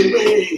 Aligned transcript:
a 0.00 0.08
special 0.08 0.49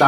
You 0.00 0.06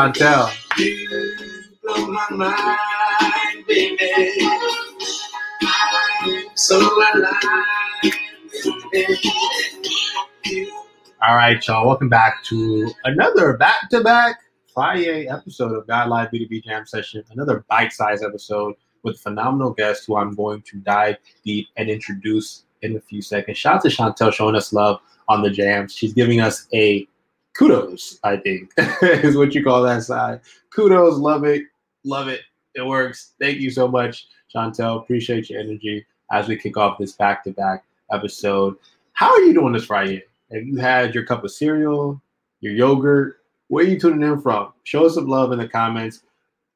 All 11.20 11.36
right, 11.36 11.66
y'all. 11.66 11.86
Welcome 11.86 12.08
back 12.08 12.42
to 12.44 12.90
another 13.04 13.58
back-to-back 13.58 14.38
Friday 14.72 15.28
episode 15.28 15.72
of 15.76 15.86
Guide 15.86 16.08
Live 16.08 16.30
B2B 16.30 16.64
Jam 16.64 16.86
Session. 16.86 17.22
Another 17.30 17.62
bite-sized 17.68 18.24
episode 18.24 18.74
with 19.02 19.16
a 19.16 19.18
phenomenal 19.18 19.72
guests 19.74 20.06
who 20.06 20.16
I'm 20.16 20.34
going 20.34 20.62
to 20.62 20.78
dive 20.78 21.18
deep 21.44 21.68
and 21.76 21.90
introduce 21.90 22.64
in 22.80 22.96
a 22.96 23.00
few 23.00 23.20
seconds. 23.20 23.58
Shout 23.58 23.74
out 23.74 23.82
to 23.82 23.88
Chantel 23.90 24.32
showing 24.32 24.56
us 24.56 24.72
love 24.72 25.00
on 25.28 25.42
the 25.42 25.50
jams. 25.50 25.94
She's 25.94 26.14
giving 26.14 26.40
us 26.40 26.66
a 26.72 27.06
kudos, 27.54 28.18
I 28.24 28.36
think, 28.36 28.72
is 29.02 29.36
what 29.36 29.54
you 29.54 29.64
call 29.64 29.82
that 29.82 30.02
side. 30.02 30.40
Kudos, 30.70 31.18
love 31.18 31.44
it, 31.44 31.64
love 32.04 32.28
it. 32.28 32.40
It 32.74 32.86
works. 32.86 33.32
Thank 33.40 33.58
you 33.58 33.70
so 33.70 33.86
much, 33.86 34.28
Chantel. 34.54 35.02
Appreciate 35.02 35.50
your 35.50 35.60
energy 35.60 36.06
as 36.30 36.48
we 36.48 36.56
kick 36.56 36.76
off 36.76 36.98
this 36.98 37.12
back-to-back 37.12 37.84
episode. 38.10 38.76
How 39.12 39.30
are 39.30 39.40
you 39.40 39.52
doing 39.52 39.74
this 39.74 39.84
Friday? 39.84 40.24
Have 40.50 40.66
you 40.66 40.78
had 40.78 41.14
your 41.14 41.24
cup 41.24 41.44
of 41.44 41.50
cereal, 41.50 42.20
your 42.60 42.72
yogurt? 42.72 43.38
Where 43.68 43.84
are 43.84 43.88
you 43.88 43.98
tuning 43.98 44.22
in 44.22 44.40
from? 44.40 44.72
Show 44.84 45.06
us 45.06 45.14
some 45.14 45.26
love 45.26 45.52
in 45.52 45.58
the 45.58 45.68
comments. 45.68 46.22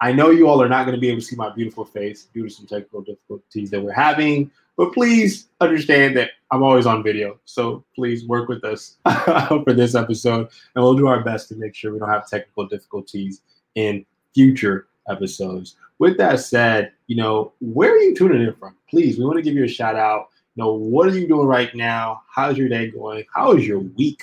I 0.01 0.13
know 0.13 0.31
you 0.31 0.49
all 0.49 0.63
are 0.63 0.69
not 0.69 0.85
going 0.85 0.95
to 0.95 1.01
be 1.01 1.09
able 1.09 1.21
to 1.21 1.27
see 1.27 1.37
my 1.37 1.51
beautiful 1.51 1.85
face 1.85 2.29
due 2.35 2.45
to 2.45 2.51
some 2.51 2.67
technical 2.67 3.01
difficulties 3.01 3.71
that 3.71 3.81
we're 3.81 3.93
having, 3.93 4.51
but 4.77 4.93
please 4.93 5.49
understand 5.61 6.17
that 6.17 6.31
I'm 6.51 6.63
always 6.63 6.87
on 6.87 7.03
video. 7.03 7.41
So 7.45 7.85
please 7.95 8.27
work 8.27 8.49
with 8.49 8.65
us 8.65 8.99
for 9.65 9.73
this 9.73 9.95
episode, 9.95 10.49
and 10.75 10.85
we'll 10.85 10.95
do 10.95 11.09
our 11.09 11.25
best 11.25 11.49
to 11.49 11.57
make 11.57 11.75
sure 11.75 11.93
we 11.93 11.99
don't 11.99 12.09
have 12.09 12.29
technical 12.29 12.67
difficulties 12.67 13.43
in 13.75 14.05
future 14.35 14.89
episodes. 15.09 15.77
With 15.99 16.19
that 16.19 16.41
said, 16.41 16.93
you 17.07 17.17
know, 17.17 17.53
where 17.61 17.93
are 17.93 17.99
you 17.99 18.15
tuning 18.15 18.43
in 18.43 18.55
from? 18.55 18.77
Please, 18.89 19.19
we 19.19 19.25
want 19.25 19.37
to 19.37 19.43
give 19.43 19.55
you 19.55 19.65
a 19.65 19.69
shout 19.69 19.97
out. 19.97 20.29
You 20.55 20.65
know, 20.65 20.75
what 20.75 21.09
are 21.09 21.19
you 21.19 21.27
doing 21.27 21.47
right 21.47 21.75
now? 21.75 22.23
How's 22.29 22.59
your 22.59 22.69
day 22.69 22.91
going? 22.91 23.25
How 23.35 23.53
is 23.53 23.67
your 23.67 23.81
week? 23.81 24.23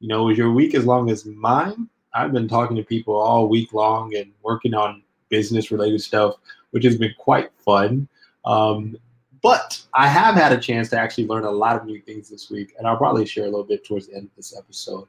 You 0.00 0.08
know, 0.08 0.30
is 0.30 0.38
your 0.38 0.52
week 0.52 0.74
as 0.74 0.86
long 0.86 1.10
as 1.10 1.26
mine? 1.26 1.88
I've 2.14 2.32
been 2.32 2.48
talking 2.48 2.76
to 2.76 2.82
people 2.82 3.14
all 3.14 3.48
week 3.48 3.72
long 3.72 4.14
and 4.16 4.32
working 4.42 4.74
on 4.74 5.02
business 5.28 5.70
related 5.70 6.02
stuff, 6.02 6.36
which 6.70 6.84
has 6.84 6.96
been 6.96 7.14
quite 7.18 7.50
fun. 7.64 8.08
Um, 8.44 8.96
but 9.42 9.82
I 9.94 10.06
have 10.06 10.34
had 10.34 10.52
a 10.52 10.58
chance 10.58 10.88
to 10.90 10.98
actually 10.98 11.26
learn 11.26 11.44
a 11.44 11.50
lot 11.50 11.76
of 11.76 11.84
new 11.84 12.00
things 12.00 12.28
this 12.28 12.50
week, 12.50 12.74
and 12.78 12.86
I'll 12.86 12.96
probably 12.96 13.26
share 13.26 13.44
a 13.44 13.48
little 13.48 13.64
bit 13.64 13.84
towards 13.84 14.06
the 14.06 14.14
end 14.14 14.24
of 14.24 14.36
this 14.36 14.56
episode. 14.56 15.06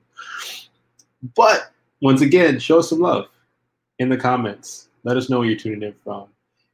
But 1.35 1.71
once 2.01 2.21
again, 2.21 2.59
show 2.59 2.79
us 2.79 2.89
some 2.89 2.99
love 2.99 3.27
in 3.99 4.09
the 4.09 4.17
comments. 4.17 4.89
Let 5.03 5.17
us 5.17 5.29
know 5.29 5.39
where 5.39 5.47
you're 5.47 5.57
tuning 5.57 5.83
in 5.83 5.93
from. 6.03 6.27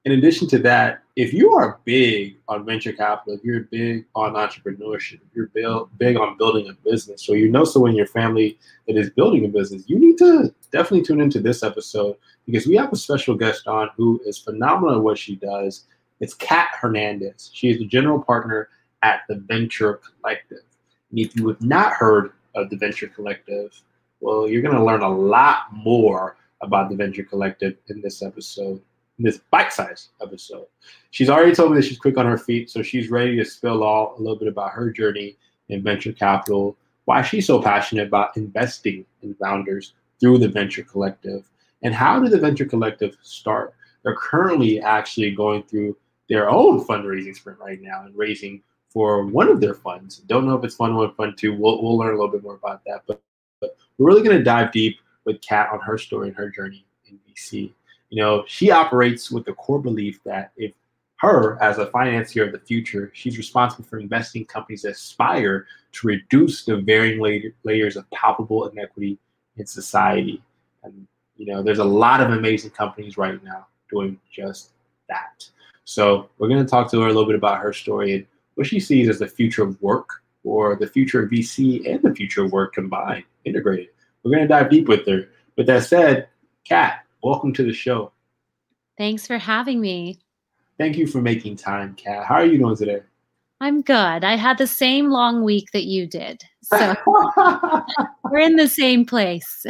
In 0.05 0.13
addition 0.13 0.47
to 0.49 0.59
that, 0.59 1.03
if 1.17 1.33
you 1.33 1.51
are 1.51 1.79
big 1.83 2.37
on 2.47 2.65
venture 2.65 2.93
capital, 2.93 3.33
if 3.33 3.43
you're 3.43 3.63
big 3.65 4.05
on 4.15 4.33
entrepreneurship, 4.33 5.15
if 5.15 5.35
you're 5.35 5.47
build, 5.47 5.89
big 5.97 6.15
on 6.15 6.37
building 6.37 6.69
a 6.69 6.73
business, 6.89 7.27
or 7.27 7.35
you 7.35 7.51
know 7.51 7.65
someone 7.65 7.91
in 7.91 7.97
your 7.97 8.07
family 8.07 8.57
that 8.87 8.95
is 8.95 9.09
building 9.09 9.43
a 9.43 9.49
business, 9.49 9.83
you 9.87 9.99
need 9.99 10.17
to 10.19 10.53
definitely 10.71 11.03
tune 11.03 11.19
into 11.19 11.41
this 11.41 11.63
episode 11.63 12.15
because 12.45 12.65
we 12.65 12.75
have 12.77 12.93
a 12.93 12.95
special 12.95 13.35
guest 13.35 13.67
on 13.67 13.89
who 13.97 14.21
is 14.25 14.37
phenomenal 14.37 14.95
at 14.95 15.03
what 15.03 15.17
she 15.17 15.35
does. 15.35 15.85
It's 16.19 16.33
Cat 16.33 16.69
Hernandez. 16.79 17.49
She 17.53 17.69
is 17.69 17.77
the 17.77 17.85
general 17.85 18.21
partner 18.21 18.69
at 19.03 19.21
the 19.29 19.35
Venture 19.35 20.01
Collective. 20.21 20.63
And 21.11 21.19
if 21.19 21.35
you 21.35 21.47
have 21.47 21.61
not 21.61 21.93
heard 21.93 22.33
of 22.55 22.69
the 22.69 22.75
Venture 22.75 23.07
Collective, 23.07 23.81
well, 24.19 24.47
you're 24.49 24.61
going 24.61 24.75
to 24.75 24.83
learn 24.83 25.01
a 25.01 25.09
lot 25.09 25.71
more 25.71 26.35
about 26.61 26.89
the 26.89 26.95
Venture 26.95 27.23
Collective 27.23 27.77
in 27.87 28.01
this 28.01 28.21
episode, 28.21 28.81
in 29.17 29.25
this 29.25 29.39
bite-sized 29.49 30.09
episode. 30.21 30.67
She's 31.11 31.29
already 31.29 31.55
told 31.55 31.71
me 31.71 31.77
that 31.77 31.85
she's 31.85 31.97
quick 31.97 32.17
on 32.17 32.25
her 32.25 32.37
feet, 32.37 32.69
so 32.69 32.81
she's 32.81 33.09
ready 33.09 33.37
to 33.37 33.45
spill 33.45 33.81
all 33.81 34.15
a 34.17 34.19
little 34.19 34.37
bit 34.37 34.49
about 34.49 34.71
her 34.71 34.91
journey 34.91 35.37
in 35.69 35.81
venture 35.81 36.11
capital, 36.11 36.75
why 37.05 37.21
she's 37.21 37.47
so 37.47 37.61
passionate 37.61 38.07
about 38.07 38.35
investing 38.35 39.05
in 39.21 39.33
founders 39.35 39.93
through 40.19 40.37
the 40.37 40.49
Venture 40.49 40.83
Collective, 40.83 41.49
and 41.81 41.93
how 41.93 42.19
did 42.19 42.31
the 42.31 42.37
Venture 42.37 42.65
Collective 42.65 43.15
start? 43.21 43.73
They're 44.03 44.15
currently 44.15 44.81
actually 44.81 45.31
going 45.31 45.63
through 45.63 45.95
their 46.29 46.49
own 46.49 46.85
fundraising 46.85 47.35
sprint 47.35 47.59
right 47.59 47.81
now 47.81 48.03
and 48.05 48.15
raising 48.15 48.61
for 48.89 49.25
one 49.25 49.49
of 49.49 49.61
their 49.61 49.73
funds. 49.73 50.17
Don't 50.19 50.47
know 50.47 50.55
if 50.55 50.63
it's 50.63 50.75
Fund 50.75 50.95
One, 50.95 51.13
Fund 51.15 51.37
Two. 51.37 51.53
We'll, 51.53 51.81
we'll 51.81 51.97
learn 51.97 52.15
a 52.15 52.17
little 52.17 52.31
bit 52.31 52.43
more 52.43 52.55
about 52.55 52.81
that. 52.85 53.03
But, 53.07 53.21
but 53.61 53.75
we're 53.97 54.07
really 54.07 54.23
going 54.23 54.37
to 54.37 54.43
dive 54.43 54.71
deep 54.71 54.99
with 55.25 55.41
Cat 55.41 55.69
on 55.71 55.79
her 55.81 55.97
story 55.97 56.29
and 56.29 56.37
her 56.37 56.49
journey 56.49 56.85
in 57.07 57.19
VC. 57.29 57.71
You 58.09 58.21
know, 58.21 58.43
she 58.47 58.71
operates 58.71 59.29
with 59.29 59.45
the 59.45 59.53
core 59.53 59.81
belief 59.81 60.19
that 60.23 60.51
if 60.57 60.73
her, 61.17 61.61
as 61.61 61.77
a 61.77 61.87
financier 61.87 62.45
of 62.45 62.53
the 62.53 62.59
future, 62.59 63.11
she's 63.13 63.37
responsible 63.37 63.83
for 63.83 63.99
investing 63.99 64.45
companies 64.45 64.83
that 64.83 64.93
aspire 64.93 65.67
to 65.91 66.07
reduce 66.07 66.63
the 66.63 66.77
varying 66.77 67.19
la- 67.19 67.49
layers 67.63 67.97
of 67.97 68.09
palpable 68.11 68.67
inequity 68.67 69.19
in 69.57 69.65
society. 69.65 70.41
And, 70.83 71.05
you 71.37 71.45
know, 71.45 71.61
there's 71.61 71.79
a 71.79 71.83
lot 71.83 72.21
of 72.21 72.31
amazing 72.31 72.71
companies 72.71 73.17
right 73.17 73.43
now 73.43 73.67
doing 73.89 74.17
just 74.31 74.71
that. 75.09 75.45
So 75.89 76.29
we're 76.37 76.49
going 76.49 76.63
to 76.63 76.69
talk 76.69 76.91
to 76.91 77.01
her 77.01 77.07
a 77.07 77.09
little 77.09 77.25
bit 77.25 77.33
about 77.33 77.61
her 77.61 77.73
story 77.73 78.13
and 78.13 78.23
what 78.53 78.67
she 78.67 78.79
sees 78.79 79.09
as 79.09 79.17
the 79.17 79.27
future 79.27 79.63
of 79.63 79.81
work 79.81 80.21
or 80.43 80.75
the 80.75 80.85
future 80.85 81.23
of 81.23 81.31
VC 81.31 81.91
and 81.91 81.99
the 82.03 82.13
future 82.13 82.45
of 82.45 82.51
work 82.51 82.75
combined, 82.75 83.23
integrated. 83.43 83.87
We're 84.21 84.29
going 84.29 84.43
to 84.43 84.47
dive 84.47 84.69
deep 84.69 84.87
with 84.87 85.07
her. 85.07 85.29
With 85.57 85.65
that 85.65 85.85
said, 85.85 86.27
Cat, 86.63 87.05
welcome 87.23 87.53
to 87.53 87.63
the 87.63 87.73
show. 87.73 88.11
Thanks 88.99 89.25
for 89.25 89.39
having 89.39 89.81
me. 89.81 90.19
Thank 90.77 90.95
you 90.95 91.07
for 91.07 91.23
making 91.23 91.55
time, 91.55 91.95
Cat. 91.95 92.23
How 92.23 92.35
are 92.35 92.45
you 92.45 92.59
doing 92.59 92.75
today? 92.75 93.01
I'm 93.59 93.81
good. 93.81 94.23
I 94.23 94.35
had 94.35 94.59
the 94.59 94.67
same 94.67 95.09
long 95.09 95.43
week 95.43 95.71
that 95.73 95.85
you 95.85 96.05
did. 96.05 96.43
So 96.61 96.95
we're 98.31 98.39
in 98.39 98.55
the 98.55 98.67
same 98.67 99.05
place. 99.05 99.65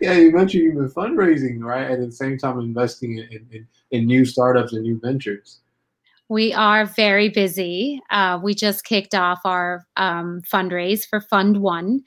yeah, 0.00 0.12
you 0.12 0.32
mentioned 0.32 0.64
you've 0.64 0.74
been 0.74 0.90
fundraising, 0.90 1.60
right? 1.60 1.90
And 1.90 2.02
at 2.02 2.10
the 2.10 2.12
same 2.12 2.38
time 2.38 2.58
investing 2.58 3.18
in, 3.18 3.46
in, 3.50 3.66
in 3.90 4.06
new 4.06 4.24
startups 4.24 4.72
and 4.72 4.82
new 4.82 4.98
ventures. 4.98 5.60
We 6.30 6.54
are 6.54 6.86
very 6.86 7.28
busy. 7.28 8.00
Uh, 8.08 8.38
we 8.40 8.54
just 8.54 8.84
kicked 8.84 9.16
off 9.16 9.40
our 9.44 9.84
um, 9.96 10.42
fundraise 10.42 11.04
for 11.04 11.20
Fund 11.20 11.60
One, 11.60 12.02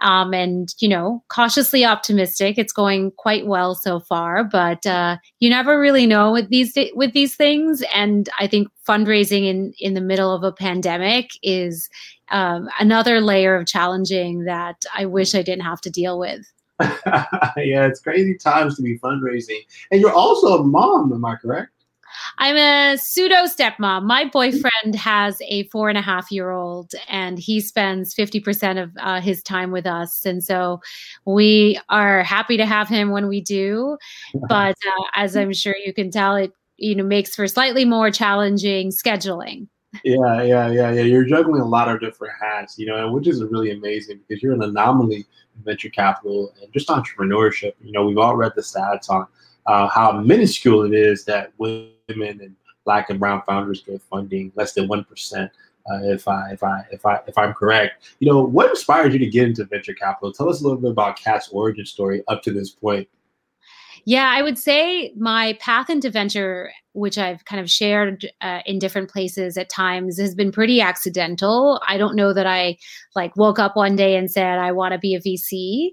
um, 0.00 0.32
and 0.32 0.74
you 0.78 0.88
know, 0.88 1.22
cautiously 1.28 1.84
optimistic. 1.84 2.56
It's 2.56 2.72
going 2.72 3.12
quite 3.18 3.46
well 3.46 3.74
so 3.74 4.00
far, 4.00 4.44
but 4.44 4.86
uh, 4.86 5.18
you 5.40 5.50
never 5.50 5.78
really 5.78 6.06
know 6.06 6.32
with 6.32 6.48
these 6.48 6.72
with 6.94 7.12
these 7.12 7.36
things. 7.36 7.84
And 7.94 8.30
I 8.40 8.46
think 8.46 8.68
fundraising 8.88 9.44
in 9.44 9.74
in 9.78 9.92
the 9.92 10.00
middle 10.00 10.34
of 10.34 10.42
a 10.42 10.52
pandemic 10.52 11.28
is 11.42 11.90
um, 12.30 12.70
another 12.80 13.20
layer 13.20 13.56
of 13.56 13.66
challenging 13.66 14.44
that 14.44 14.86
I 14.96 15.04
wish 15.04 15.34
I 15.34 15.42
didn't 15.42 15.64
have 15.64 15.82
to 15.82 15.90
deal 15.90 16.18
with. 16.18 16.50
yeah, 16.80 17.86
it's 17.86 18.00
crazy 18.00 18.38
times 18.38 18.76
to 18.76 18.82
be 18.82 18.98
fundraising. 18.98 19.60
And 19.90 20.00
you're 20.00 20.12
also 20.12 20.58
a 20.58 20.64
mom, 20.64 21.12
am 21.12 21.24
I 21.26 21.36
correct? 21.36 21.72
I'm 22.38 22.56
a 22.56 22.96
pseudo 22.96 23.44
stepmom. 23.44 24.04
My 24.04 24.24
boyfriend 24.24 24.94
has 24.94 25.40
a 25.48 25.64
four 25.68 25.88
and 25.88 25.98
a 25.98 26.02
half 26.02 26.30
year 26.30 26.50
old, 26.50 26.92
and 27.08 27.38
he 27.38 27.60
spends 27.60 28.14
50% 28.14 28.82
of 28.82 28.90
uh, 29.00 29.20
his 29.20 29.42
time 29.42 29.70
with 29.70 29.86
us. 29.86 30.24
And 30.24 30.42
so 30.42 30.80
we 31.24 31.78
are 31.88 32.22
happy 32.22 32.56
to 32.56 32.66
have 32.66 32.88
him 32.88 33.10
when 33.10 33.28
we 33.28 33.40
do. 33.40 33.98
But 34.48 34.76
uh, 34.86 35.04
as 35.14 35.36
I'm 35.36 35.52
sure 35.52 35.76
you 35.76 35.92
can 35.92 36.10
tell, 36.10 36.36
it 36.36 36.52
you 36.78 36.94
know 36.94 37.04
makes 37.04 37.34
for 37.34 37.46
slightly 37.46 37.84
more 37.84 38.10
challenging 38.10 38.90
scheduling. 38.90 39.68
Yeah, 40.04 40.42
yeah, 40.42 40.70
yeah, 40.70 40.92
yeah. 40.92 41.02
You're 41.02 41.24
juggling 41.24 41.62
a 41.62 41.66
lot 41.66 41.88
of 41.88 42.00
different 42.00 42.34
hats, 42.40 42.78
you 42.78 42.86
know, 42.86 43.10
which 43.12 43.26
is 43.26 43.42
really 43.42 43.70
amazing 43.70 44.20
because 44.26 44.42
you're 44.42 44.52
an 44.52 44.62
anomaly 44.62 45.26
in 45.56 45.62
venture 45.64 45.88
capital 45.88 46.52
and 46.60 46.72
just 46.72 46.88
entrepreneurship. 46.88 47.72
You 47.80 47.92
know, 47.92 48.04
we've 48.04 48.18
all 48.18 48.36
read 48.36 48.52
the 48.56 48.62
stats 48.62 49.08
on 49.08 49.26
uh, 49.66 49.88
how 49.88 50.12
minuscule 50.12 50.84
it 50.84 50.94
is 50.94 51.24
that 51.24 51.52
women 52.08 52.40
and 52.40 52.54
black 52.84 53.10
and 53.10 53.18
brown 53.18 53.42
founders 53.46 53.82
get 53.82 54.00
funding, 54.02 54.52
less 54.54 54.72
than 54.72 54.88
one 54.88 55.04
percent. 55.04 55.50
Uh, 55.90 56.00
if 56.02 56.26
I 56.26 56.50
if 56.52 56.62
I 56.62 56.84
if 56.90 57.06
I 57.06 57.20
if 57.26 57.38
I'm 57.38 57.54
correct, 57.54 58.16
you 58.18 58.30
know 58.30 58.42
what 58.42 58.70
inspired 58.70 59.12
you 59.12 59.18
to 59.18 59.26
get 59.26 59.48
into 59.48 59.64
venture 59.64 59.94
capital? 59.94 60.32
Tell 60.32 60.48
us 60.48 60.60
a 60.60 60.64
little 60.64 60.80
bit 60.80 60.90
about 60.90 61.18
Cat's 61.18 61.48
origin 61.50 61.84
story 61.86 62.22
up 62.28 62.42
to 62.42 62.52
this 62.52 62.70
point. 62.70 63.08
Yeah, 64.08 64.32
I 64.32 64.40
would 64.40 64.56
say 64.56 65.12
my 65.18 65.54
path 65.60 65.90
into 65.90 66.10
venture, 66.10 66.70
which 66.92 67.18
I've 67.18 67.44
kind 67.44 67.60
of 67.60 67.68
shared 67.68 68.30
uh, 68.40 68.60
in 68.64 68.78
different 68.78 69.10
places 69.10 69.58
at 69.58 69.68
times, 69.68 70.20
has 70.20 70.32
been 70.32 70.52
pretty 70.52 70.80
accidental. 70.80 71.82
I 71.88 71.98
don't 71.98 72.14
know 72.14 72.32
that 72.32 72.46
I 72.46 72.76
like 73.16 73.36
woke 73.36 73.58
up 73.58 73.74
one 73.74 73.96
day 73.96 74.14
and 74.14 74.30
said 74.30 74.60
I 74.60 74.70
want 74.70 74.92
to 74.92 74.98
be 74.98 75.16
a 75.16 75.20
VC. 75.20 75.90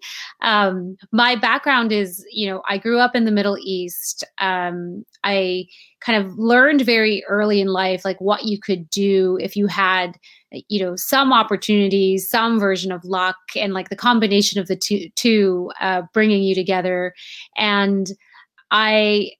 Um, 0.47 0.95
my 1.11 1.35
background 1.35 1.91
is, 1.91 2.23
you 2.31 2.47
know, 2.47 2.61
I 2.69 2.77
grew 2.77 2.99
up 2.99 3.15
in 3.15 3.25
the 3.25 3.31
Middle 3.31 3.57
East. 3.59 4.23
Um, 4.37 5.03
I 5.23 5.65
kind 5.99 6.23
of 6.23 6.37
learned 6.37 6.81
very 6.81 7.23
early 7.27 7.61
in 7.61 7.67
life 7.67 8.05
like 8.05 8.21
what 8.21 8.43
you 8.43 8.59
could 8.59 8.87
do 8.91 9.39
if 9.41 9.55
you 9.55 9.65
had 9.65 10.19
you 10.69 10.83
know 10.83 10.95
some 10.95 11.33
opportunities 11.33 12.29
some 12.29 12.59
version 12.59 12.91
of 12.91 13.03
luck 13.03 13.37
and 13.55 13.73
like 13.73 13.89
the 13.89 13.95
combination 13.95 14.59
of 14.59 14.67
the 14.67 14.75
two 14.75 15.09
two 15.15 15.71
uh, 15.79 16.01
bringing 16.13 16.43
you 16.43 16.55
together. 16.55 17.13
And 17.57 18.07
i 18.71 19.31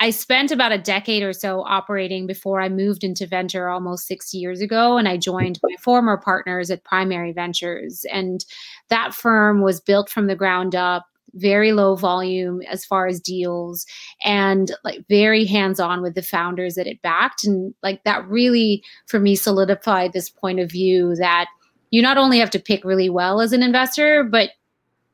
i 0.00 0.10
spent 0.10 0.50
about 0.50 0.72
a 0.72 0.78
decade 0.78 1.22
or 1.22 1.32
so 1.32 1.62
operating 1.62 2.26
before 2.26 2.60
i 2.60 2.68
moved 2.68 3.04
into 3.04 3.26
venture 3.26 3.68
almost 3.68 4.06
six 4.06 4.34
years 4.34 4.60
ago 4.60 4.96
and 4.96 5.08
i 5.08 5.16
joined 5.16 5.58
my 5.62 5.74
former 5.80 6.16
partners 6.16 6.70
at 6.70 6.84
primary 6.84 7.32
ventures. 7.32 8.04
And 8.12 8.44
that 8.88 9.14
firm 9.14 9.62
was 9.62 9.80
built 9.80 10.10
from 10.10 10.26
the 10.26 10.36
ground 10.36 10.74
up 10.74 11.06
very 11.34 11.72
low 11.72 11.96
volume 11.96 12.60
as 12.70 12.84
far 12.84 13.06
as 13.06 13.20
deals 13.20 13.86
and 14.22 14.72
like 14.84 15.04
very 15.08 15.44
hands 15.44 15.80
on 15.80 16.02
with 16.02 16.14
the 16.14 16.22
founders 16.22 16.74
that 16.74 16.86
it 16.86 17.00
backed 17.02 17.44
and 17.44 17.74
like 17.82 18.02
that 18.04 18.26
really 18.28 18.82
for 19.06 19.18
me 19.18 19.34
solidified 19.34 20.12
this 20.12 20.28
point 20.28 20.60
of 20.60 20.70
view 20.70 21.14
that 21.16 21.46
you 21.90 22.02
not 22.02 22.18
only 22.18 22.38
have 22.38 22.50
to 22.50 22.58
pick 22.58 22.84
really 22.84 23.08
well 23.08 23.40
as 23.40 23.52
an 23.52 23.62
investor 23.62 24.22
but 24.24 24.50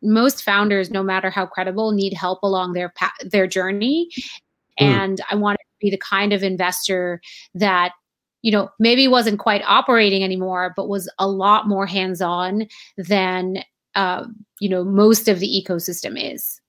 most 0.02 0.42
founders 0.42 0.90
no 0.90 1.02
matter 1.02 1.30
how 1.30 1.46
credible 1.46 1.92
need 1.92 2.12
help 2.12 2.42
along 2.42 2.72
their 2.72 2.88
path, 2.90 3.12
their 3.24 3.46
journey 3.46 4.08
mm. 4.16 4.26
and 4.78 5.20
i 5.30 5.34
wanted 5.36 5.58
to 5.58 5.78
be 5.80 5.90
the 5.90 5.98
kind 5.98 6.32
of 6.32 6.42
investor 6.42 7.20
that 7.54 7.92
you 8.42 8.50
know 8.50 8.68
maybe 8.80 9.06
wasn't 9.06 9.38
quite 9.38 9.62
operating 9.66 10.24
anymore 10.24 10.72
but 10.76 10.88
was 10.88 11.08
a 11.18 11.28
lot 11.28 11.68
more 11.68 11.86
hands 11.86 12.20
on 12.20 12.66
than 12.96 13.62
uh, 13.98 14.24
you 14.60 14.68
know 14.68 14.84
most 14.84 15.28
of 15.28 15.40
the 15.40 15.50
ecosystem 15.60 16.14
is. 16.16 16.60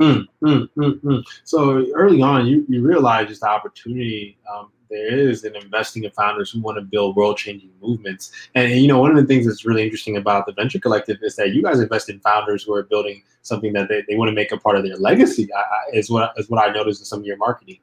Mm, 0.00 0.26
mm, 0.44 0.68
mm, 0.76 1.00
mm. 1.00 1.22
so 1.44 1.86
early 1.94 2.22
on, 2.22 2.46
you, 2.46 2.64
you 2.68 2.82
realize 2.82 3.28
just 3.28 3.42
the 3.42 3.48
opportunity 3.48 4.36
um, 4.52 4.72
there 4.90 5.06
is 5.06 5.44
in 5.44 5.54
investing 5.56 6.02
in 6.04 6.10
founders 6.10 6.50
who 6.50 6.60
want 6.60 6.76
to 6.76 6.82
build 6.82 7.14
world-changing 7.14 7.70
movements. 7.80 8.32
And, 8.54 8.72
and, 8.72 8.80
you 8.80 8.88
know, 8.88 8.98
one 8.98 9.10
of 9.10 9.16
the 9.16 9.24
things 9.24 9.46
that's 9.46 9.64
really 9.64 9.84
interesting 9.84 10.16
about 10.16 10.46
the 10.46 10.52
venture 10.52 10.80
collective 10.80 11.18
is 11.22 11.36
that 11.36 11.54
you 11.54 11.62
guys 11.62 11.80
invest 11.80 12.08
in 12.08 12.18
founders 12.20 12.64
who 12.64 12.74
are 12.74 12.82
building 12.82 13.22
something 13.42 13.72
that 13.74 13.88
they, 13.88 14.02
they 14.08 14.16
want 14.16 14.28
to 14.28 14.34
make 14.34 14.50
a 14.50 14.58
part 14.58 14.76
of 14.76 14.84
their 14.84 14.96
legacy. 14.96 15.48
I, 15.54 15.60
I, 15.60 15.96
is 15.96 16.10
what 16.10 16.32
is 16.36 16.50
what 16.50 16.62
I 16.62 16.72
noticed 16.72 17.00
in 17.00 17.06
some 17.06 17.20
of 17.20 17.26
your 17.26 17.38
marketing. 17.38 17.78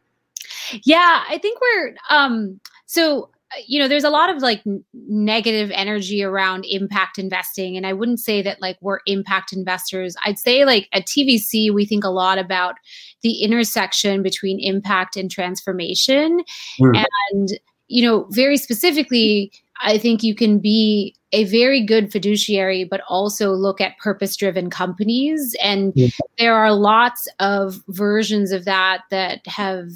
Yeah, 0.84 1.24
I 1.28 1.38
think 1.38 1.60
we're 1.62 1.96
um, 2.10 2.60
so 2.86 3.30
you 3.68 3.80
know 3.80 3.88
there's 3.88 4.04
a 4.04 4.10
lot 4.10 4.30
of 4.30 4.42
like 4.42 4.62
negative 4.94 5.72
energy 5.74 6.24
around 6.24 6.66
impact 6.66 7.18
investing 7.18 7.76
and 7.76 7.86
i 7.86 7.94
wouldn't 7.94 8.20
say 8.20 8.42
that 8.42 8.62
like 8.62 8.78
we're 8.82 9.00
impact 9.06 9.52
investors 9.54 10.16
i'd 10.26 10.40
say 10.40 10.66
like 10.66 10.88
at 10.94 11.06
tvc 11.06 11.74
we 11.74 11.86
think 11.86 12.04
a 12.04 12.10
lot 12.10 12.38
about 12.38 12.76
the 13.22 13.42
intersection 13.42 14.22
between 14.22 14.60
impact 14.60 15.18
and 15.18 15.32
transformation 15.32 16.42
mm. 16.80 17.06
and 17.32 17.60
you 17.88 18.04
know 18.04 18.28
very 18.30 18.58
specifically 18.58 19.52
i 19.82 19.98
think 19.98 20.24
you 20.24 20.36
can 20.36 20.60
be 20.60 21.16
a 21.32 21.44
very 21.46 21.84
good 21.84 22.12
fiduciary 22.12 22.84
but 22.84 23.02
also 23.08 23.52
look 23.52 23.82
at 23.82 23.98
purpose 23.98 24.36
driven 24.36 24.70
companies 24.70 25.56
and 25.62 25.94
yeah. 25.96 26.08
there 26.38 26.56
are 26.56 26.74
lots 26.74 27.28
of 27.40 27.82
versions 27.88 28.52
of 28.52 28.66
that 28.66 29.02
that 29.10 29.46
have 29.48 29.90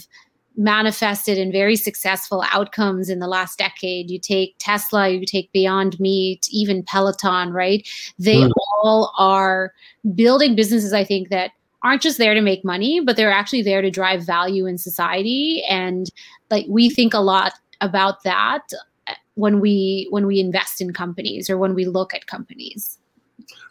manifested 0.55 1.37
in 1.37 1.51
very 1.51 1.75
successful 1.75 2.43
outcomes 2.51 3.09
in 3.09 3.19
the 3.19 3.27
last 3.27 3.57
decade. 3.57 4.09
You 4.09 4.19
take 4.19 4.55
Tesla, 4.59 5.09
you 5.09 5.25
take 5.25 5.51
Beyond 5.51 5.99
Meat, 5.99 6.47
even 6.51 6.83
Peloton, 6.83 7.51
right? 7.51 7.87
They 8.19 8.37
mm. 8.37 8.51
all 8.83 9.13
are 9.17 9.73
building 10.15 10.55
businesses, 10.55 10.93
I 10.93 11.03
think, 11.03 11.29
that 11.29 11.51
aren't 11.83 12.01
just 12.01 12.17
there 12.17 12.33
to 12.33 12.41
make 12.41 12.63
money, 12.63 13.01
but 13.01 13.15
they're 13.15 13.31
actually 13.31 13.61
there 13.61 13.81
to 13.81 13.91
drive 13.91 14.25
value 14.25 14.65
in 14.65 14.77
society. 14.77 15.63
And 15.69 16.09
like 16.49 16.65
we 16.69 16.89
think 16.89 17.13
a 17.13 17.19
lot 17.19 17.53
about 17.81 18.23
that 18.23 18.61
when 19.35 19.59
we 19.59 20.07
when 20.09 20.25
we 20.25 20.39
invest 20.39 20.79
in 20.79 20.93
companies 20.93 21.49
or 21.49 21.57
when 21.57 21.73
we 21.73 21.85
look 21.85 22.13
at 22.13 22.27
companies. 22.27 22.97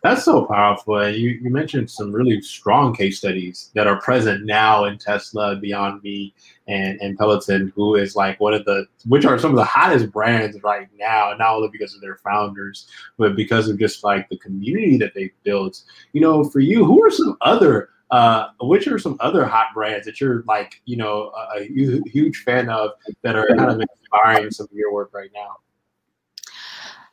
That's 0.02 0.24
so 0.24 0.44
powerful. 0.44 0.98
And 0.98 1.16
you, 1.16 1.30
you 1.30 1.50
mentioned 1.50 1.90
some 1.90 2.12
really 2.12 2.40
strong 2.40 2.94
case 2.94 3.18
studies 3.18 3.70
that 3.74 3.86
are 3.86 4.00
present 4.00 4.44
now 4.44 4.84
in 4.84 4.98
Tesla, 4.98 5.56
Beyond 5.56 6.02
Meat, 6.02 6.34
and, 6.66 7.00
and 7.00 7.16
Peloton, 7.16 7.72
who 7.76 7.94
is 7.94 8.16
like 8.16 8.40
one 8.40 8.52
of 8.52 8.64
the, 8.64 8.86
which 9.06 9.24
are 9.24 9.38
some 9.38 9.50
of 9.50 9.56
the 9.56 9.64
hottest 9.64 10.10
brands 10.10 10.60
right 10.62 10.88
now, 10.98 11.34
not 11.38 11.54
only 11.54 11.68
because 11.68 11.94
of 11.94 12.00
their 12.00 12.16
founders, 12.16 12.88
but 13.16 13.36
because 13.36 13.68
of 13.68 13.78
just 13.78 14.02
like 14.02 14.28
the 14.28 14.38
community 14.38 14.96
that 14.98 15.14
they've 15.14 15.34
built. 15.44 15.82
You 16.12 16.20
know, 16.20 16.44
for 16.44 16.60
you, 16.60 16.84
who 16.84 17.04
are 17.04 17.10
some 17.10 17.36
other 17.40 17.90
uh, 18.10 18.48
which 18.60 18.86
are 18.86 18.98
some 18.98 19.16
other 19.20 19.46
hot 19.46 19.68
brands 19.72 20.04
that 20.04 20.20
you're 20.20 20.44
like, 20.46 20.82
you 20.84 20.98
know, 20.98 21.32
a, 21.56 21.62
a 21.62 22.00
huge 22.10 22.42
fan 22.44 22.68
of 22.68 22.90
that 23.22 23.34
are 23.34 23.46
kind 23.56 23.70
of 23.70 23.80
inspiring 23.80 24.50
some 24.50 24.64
of 24.70 24.76
your 24.76 24.92
work 24.92 25.10
right 25.14 25.30
now? 25.34 25.56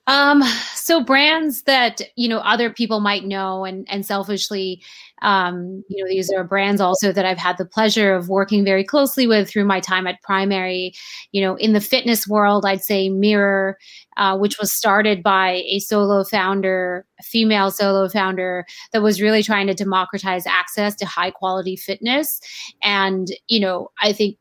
Um, 0.10 0.42
so 0.74 1.04
brands 1.04 1.62
that 1.64 2.02
you 2.16 2.28
know 2.28 2.40
other 2.40 2.72
people 2.72 3.00
might 3.00 3.26
know, 3.26 3.64
and 3.64 3.88
and 3.92 4.04
selfishly, 4.04 4.82
um, 5.22 5.84
you 5.88 6.04
know, 6.04 6.10
these 6.10 6.32
are 6.32 6.44
brands 6.44 6.82
also 6.82 7.12
that 7.12 7.26
I've 7.26 7.38
had 7.38 7.60
the 7.60 7.66
pleasure 7.66 8.16
of 8.16 8.28
working 8.28 8.66
very 8.66 8.84
closely 8.84 9.28
with 9.28 9.48
through 9.48 9.66
my 9.66 9.80
time 9.80 10.08
at 10.08 10.20
Primary. 10.24 10.94
You 11.32 11.42
know, 11.44 11.56
in 11.58 11.74
the 11.74 11.80
fitness 11.80 12.28
world, 12.28 12.66
I'd 12.66 12.82
say 12.82 13.08
Mirror, 13.10 13.78
uh, 14.18 14.36
which 14.36 14.58
was 14.60 14.74
started 14.74 15.22
by 15.22 15.62
a 15.68 15.78
solo 15.78 16.24
founder, 16.24 17.06
a 17.20 17.24
female 17.24 17.70
solo 17.70 18.10
founder, 18.10 18.66
that 18.94 19.04
was 19.04 19.22
really 19.22 19.44
trying 19.44 19.68
to 19.68 19.76
democratize 19.76 20.48
access 20.48 20.96
to 20.96 21.06
high 21.06 21.30
quality 21.30 21.76
fitness. 21.76 22.42
And 22.82 23.28
you 23.48 23.60
know, 23.60 23.90
I 24.02 24.12
think 24.14 24.39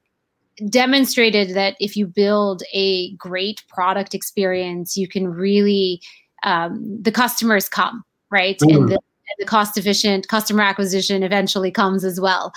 demonstrated 0.68 1.54
that 1.54 1.76
if 1.80 1.96
you 1.96 2.06
build 2.06 2.62
a 2.72 3.14
great 3.16 3.62
product 3.68 4.14
experience, 4.14 4.96
you 4.96 5.08
can 5.08 5.28
really 5.28 6.00
um, 6.44 7.02
the 7.02 7.12
customers 7.12 7.68
come 7.68 8.04
right, 8.30 8.58
mm. 8.60 8.74
and, 8.74 8.88
the, 8.88 8.94
and, 8.94 9.38
the, 9.38 9.44
cost 9.44 9.76
efficient 9.76 10.28
customer 10.28 10.62
acquisition 10.62 11.22
eventually 11.22 11.70
comes 11.70 12.04
as 12.04 12.20
well. 12.20 12.52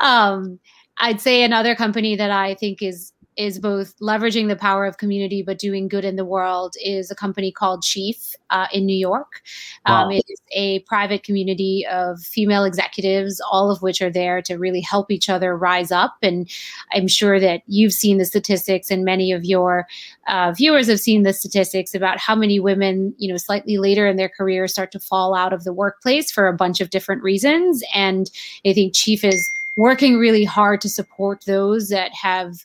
Um, 0.00 0.58
I'd 0.98 1.20
say 1.20 1.42
another 1.42 1.74
company 1.74 2.16
that 2.16 2.30
I 2.30 2.54
think 2.54 2.82
is 2.82 3.12
is 3.36 3.58
both 3.58 3.98
leveraging 3.98 4.48
the 4.48 4.56
power 4.56 4.86
of 4.86 4.98
community 4.98 5.42
but 5.42 5.58
doing 5.58 5.88
good 5.88 6.04
in 6.04 6.16
the 6.16 6.24
world 6.24 6.74
is 6.82 7.10
a 7.10 7.14
company 7.14 7.52
called 7.52 7.82
Chief 7.82 8.34
uh, 8.50 8.66
in 8.72 8.86
New 8.86 8.96
York. 8.96 9.42
Um, 9.84 10.10
It 10.10 10.24
is 10.28 10.40
a 10.52 10.80
private 10.80 11.22
community 11.22 11.86
of 11.90 12.20
female 12.20 12.64
executives, 12.64 13.40
all 13.50 13.70
of 13.70 13.82
which 13.82 14.00
are 14.00 14.10
there 14.10 14.40
to 14.42 14.54
really 14.56 14.80
help 14.80 15.10
each 15.10 15.28
other 15.28 15.56
rise 15.56 15.92
up. 15.92 16.16
And 16.22 16.48
I'm 16.92 17.08
sure 17.08 17.38
that 17.40 17.62
you've 17.66 17.92
seen 17.92 18.18
the 18.18 18.24
statistics, 18.24 18.90
and 18.90 19.04
many 19.04 19.32
of 19.32 19.44
your 19.44 19.86
uh, 20.28 20.52
viewers 20.52 20.88
have 20.88 21.00
seen 21.00 21.22
the 21.22 21.32
statistics 21.32 21.94
about 21.94 22.18
how 22.18 22.34
many 22.34 22.60
women, 22.60 23.14
you 23.18 23.30
know, 23.30 23.36
slightly 23.36 23.78
later 23.78 24.06
in 24.06 24.16
their 24.16 24.28
career 24.28 24.66
start 24.68 24.92
to 24.92 25.00
fall 25.00 25.34
out 25.34 25.52
of 25.52 25.64
the 25.64 25.72
workplace 25.72 26.30
for 26.30 26.48
a 26.48 26.56
bunch 26.56 26.80
of 26.80 26.90
different 26.90 27.22
reasons. 27.22 27.82
And 27.94 28.30
I 28.64 28.72
think 28.72 28.94
Chief 28.94 29.24
is 29.24 29.50
working 29.76 30.18
really 30.18 30.44
hard 30.44 30.80
to 30.80 30.88
support 30.88 31.44
those 31.44 31.90
that 31.90 32.12
have 32.14 32.64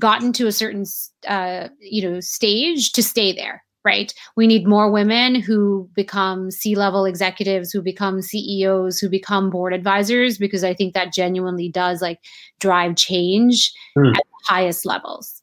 gotten 0.00 0.32
to 0.32 0.46
a 0.46 0.52
certain 0.52 0.84
uh, 1.28 1.68
you 1.80 2.08
know 2.08 2.20
stage 2.20 2.92
to 2.92 3.02
stay 3.02 3.32
there 3.32 3.62
right? 3.84 4.14
We 4.36 4.46
need 4.46 4.66
more 4.66 4.90
women 4.90 5.34
who 5.34 5.88
become 5.94 6.50
C 6.50 6.74
level 6.74 7.04
executives, 7.04 7.72
who 7.72 7.82
become 7.82 8.22
CEOs, 8.22 8.98
who 8.98 9.08
become 9.08 9.50
board 9.50 9.72
advisors, 9.72 10.38
because 10.38 10.64
I 10.64 10.74
think 10.74 10.94
that 10.94 11.12
genuinely 11.12 11.68
does 11.68 12.00
like 12.00 12.20
drive 12.60 12.96
change 12.96 13.72
Hmm. 13.96 14.06
at 14.08 14.14
the 14.14 14.46
highest 14.46 14.86
levels. 14.86 15.42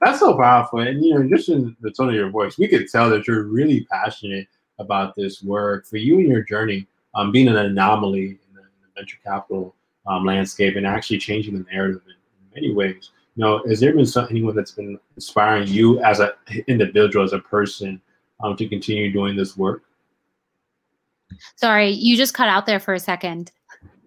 That's 0.00 0.18
so 0.18 0.36
powerful. 0.36 0.80
And 0.80 1.04
you 1.04 1.14
know, 1.14 1.28
just 1.28 1.48
in 1.48 1.76
the 1.80 1.90
tone 1.90 2.08
of 2.08 2.14
your 2.14 2.30
voice, 2.30 2.58
we 2.58 2.68
could 2.68 2.88
tell 2.88 3.08
that 3.10 3.26
you're 3.26 3.44
really 3.44 3.86
passionate 3.92 4.48
about 4.78 5.14
this 5.14 5.42
work. 5.42 5.86
For 5.86 5.96
you 5.98 6.18
and 6.18 6.28
your 6.28 6.42
journey, 6.42 6.86
um, 7.14 7.30
being 7.30 7.48
an 7.48 7.56
anomaly 7.56 8.26
in 8.26 8.54
the, 8.54 8.60
in 8.60 8.82
the 8.82 8.88
venture 8.96 9.18
capital 9.24 9.74
um, 10.06 10.24
landscape 10.24 10.76
and 10.76 10.86
actually 10.86 11.18
changing 11.18 11.54
the 11.54 11.64
narrative 11.72 12.02
in, 12.06 12.12
in 12.12 12.62
many 12.62 12.74
ways. 12.74 13.10
You 13.36 13.44
know, 13.44 13.62
has 13.68 13.80
there 13.80 13.94
been 13.94 14.06
some, 14.06 14.26
anyone 14.30 14.56
that's 14.56 14.72
been 14.72 14.98
inspiring 15.14 15.68
you 15.68 16.02
as 16.02 16.20
an 16.20 16.30
individual, 16.66 17.24
as 17.24 17.34
a 17.34 17.38
person, 17.38 18.00
um, 18.42 18.56
to 18.56 18.68
continue 18.68 19.12
doing 19.12 19.36
this 19.36 19.56
work? 19.56 19.82
Sorry, 21.56 21.90
you 21.90 22.16
just 22.16 22.34
cut 22.34 22.48
out 22.48 22.66
there 22.66 22.80
for 22.80 22.94
a 22.94 22.98
second. 22.98 23.52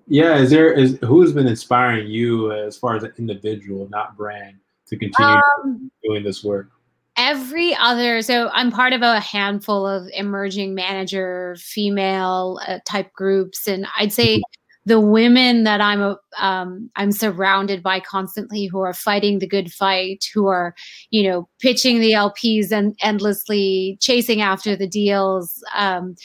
Yeah, 0.07 0.37
is 0.37 0.49
there 0.49 0.73
is 0.73 0.97
who 1.03 1.21
has 1.21 1.31
been 1.31 1.45
inspiring 1.45 2.07
you 2.07 2.51
as 2.51 2.75
far 2.75 2.95
as 2.95 3.03
an 3.03 3.13
individual, 3.19 3.87
not 3.89 4.17
brand, 4.17 4.57
to 4.87 4.97
continue 4.97 5.39
Um, 5.63 5.91
doing 6.03 6.23
this 6.23 6.43
work? 6.43 6.69
every 7.17 7.75
other 7.75 8.21
so 8.21 8.49
i'm 8.53 8.71
part 8.71 8.93
of 8.93 9.01
a 9.01 9.19
handful 9.19 9.85
of 9.85 10.07
emerging 10.13 10.73
manager 10.73 11.55
female 11.59 12.59
uh, 12.65 12.79
type 12.85 13.11
groups 13.11 13.67
and 13.67 13.85
i'd 13.97 14.13
say 14.13 14.41
the 14.89 14.99
women 14.99 15.63
that 15.63 15.79
i'm 15.79 16.01
a- 16.01 16.19
um, 16.39 16.89
i'm 16.95 17.11
surrounded 17.11 17.83
by 17.83 17.99
constantly 17.99 18.65
who 18.65 18.79
are 18.79 18.93
fighting 18.93 19.37
the 19.37 19.47
good 19.47 19.71
fight 19.71 20.25
who 20.33 20.47
are 20.47 20.73
you 21.11 21.23
know 21.23 21.47
pitching 21.59 21.99
the 21.99 22.11
lps 22.11 22.71
and 22.71 22.97
endlessly 23.01 23.97
chasing 24.01 24.41
after 24.41 24.75
the 24.75 24.87
deals 24.87 25.63
um, 25.75 26.15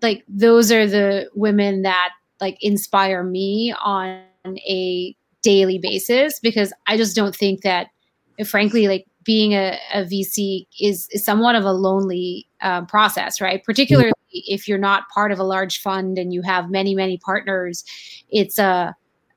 like 0.00 0.24
those 0.28 0.72
are 0.72 0.86
the 0.86 1.28
women 1.34 1.82
that 1.82 2.10
like 2.40 2.56
inspire 2.60 3.22
me 3.22 3.74
on 3.84 4.22
a 4.46 5.14
daily 5.42 5.78
basis 5.78 6.40
because 6.40 6.72
i 6.86 6.96
just 6.96 7.14
don't 7.14 7.36
think 7.36 7.60
that 7.62 7.88
frankly 8.46 8.88
like 8.88 9.06
being 9.26 9.52
a, 9.52 9.78
a 9.92 10.04
VC 10.04 10.66
is, 10.80 11.08
is 11.10 11.24
somewhat 11.24 11.56
of 11.56 11.64
a 11.64 11.72
lonely 11.72 12.48
uh, 12.62 12.84
process, 12.86 13.40
right? 13.40 13.62
Particularly 13.64 14.12
if 14.30 14.68
you're 14.68 14.78
not 14.78 15.08
part 15.08 15.32
of 15.32 15.38
a 15.38 15.44
large 15.44 15.80
fund 15.82 16.16
and 16.16 16.32
you 16.32 16.42
have 16.42 16.70
many, 16.70 16.94
many 16.94 17.18
partners, 17.18 17.84
it's 18.30 18.58
a 18.58 18.94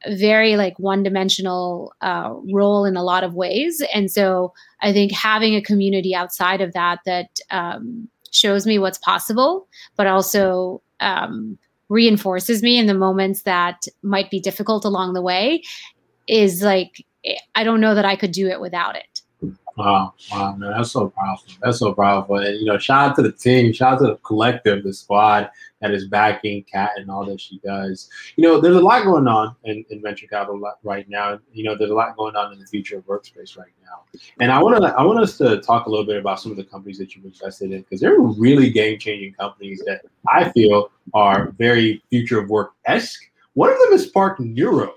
very 0.07 0.55
like 0.55 0.77
one-dimensional 0.79 1.93
uh, 2.01 2.33
role 2.53 2.85
in 2.85 2.95
a 2.95 3.03
lot 3.03 3.23
of 3.23 3.33
ways. 3.33 3.83
And 3.93 4.09
so 4.09 4.53
I 4.81 4.93
think 4.93 5.11
having 5.11 5.55
a 5.55 5.61
community 5.61 6.15
outside 6.15 6.61
of 6.61 6.71
that 6.73 6.99
that 7.05 7.39
um, 7.51 8.07
shows 8.31 8.65
me 8.65 8.79
what's 8.79 8.99
possible, 8.99 9.67
but 9.97 10.07
also 10.07 10.81
um, 10.99 11.57
reinforces 11.89 12.61
me 12.61 12.77
in 12.77 12.85
the 12.85 12.93
moments 12.93 13.41
that 13.41 13.85
might 14.03 14.29
be 14.29 14.39
difficult 14.39 14.85
along 14.85 15.13
the 15.13 15.21
way 15.21 15.63
is 16.27 16.61
like 16.61 17.05
I 17.55 17.63
don't 17.63 17.81
know 17.81 17.95
that 17.95 18.05
I 18.05 18.15
could 18.15 18.31
do 18.31 18.47
it 18.47 18.61
without 18.61 18.95
it. 18.95 19.18
Wow, 19.79 20.13
wow, 20.29 20.55
man, 20.57 20.73
that's 20.75 20.91
so 20.91 21.09
powerful. 21.09 21.53
That's 21.61 21.79
so 21.79 21.93
powerful. 21.93 22.35
And 22.35 22.59
you 22.59 22.65
know, 22.65 22.77
shout 22.77 23.11
out 23.11 23.15
to 23.15 23.21
the 23.21 23.31
team, 23.31 23.71
shout 23.71 23.93
out 23.93 23.99
to 23.99 24.07
the 24.07 24.15
collective, 24.17 24.83
the 24.83 24.93
squad 24.93 25.49
that 25.79 25.91
is 25.91 26.05
backing 26.05 26.63
Cat 26.63 26.91
and 26.97 27.09
all 27.09 27.23
that 27.23 27.39
she 27.39 27.59
does. 27.59 28.09
You 28.35 28.43
know, 28.43 28.59
there's 28.59 28.75
a 28.75 28.81
lot 28.81 29.05
going 29.05 29.25
on 29.25 29.55
in, 29.63 29.85
in 29.89 30.01
venture 30.01 30.27
capital 30.27 30.61
right 30.83 31.07
now. 31.07 31.39
You 31.53 31.63
know, 31.63 31.77
there's 31.77 31.91
a 31.91 31.95
lot 31.95 32.17
going 32.17 32.35
on 32.35 32.51
in 32.51 32.59
the 32.59 32.65
future 32.65 32.97
of 32.97 33.05
workspace 33.05 33.57
right 33.57 33.71
now. 33.81 34.03
And 34.41 34.51
I 34.51 34.61
want 34.61 34.83
to, 34.83 34.93
I 34.97 35.03
want 35.03 35.19
us 35.19 35.37
to 35.37 35.61
talk 35.61 35.85
a 35.85 35.89
little 35.89 36.05
bit 36.05 36.17
about 36.17 36.41
some 36.41 36.51
of 36.51 36.57
the 36.57 36.65
companies 36.65 36.97
that 36.97 37.15
you've 37.15 37.23
invested 37.23 37.71
in 37.71 37.83
because 37.83 38.01
they're 38.01 38.19
really 38.19 38.69
game-changing 38.69 39.35
companies 39.35 39.81
that 39.85 40.01
I 40.27 40.49
feel 40.49 40.91
are 41.13 41.51
very 41.57 42.03
future 42.09 42.39
of 42.39 42.49
work 42.49 42.73
esque. 42.83 43.21
One 43.53 43.71
of 43.71 43.79
them 43.79 43.93
is 43.93 44.07
Spark 44.07 44.41
Neuro. 44.41 44.93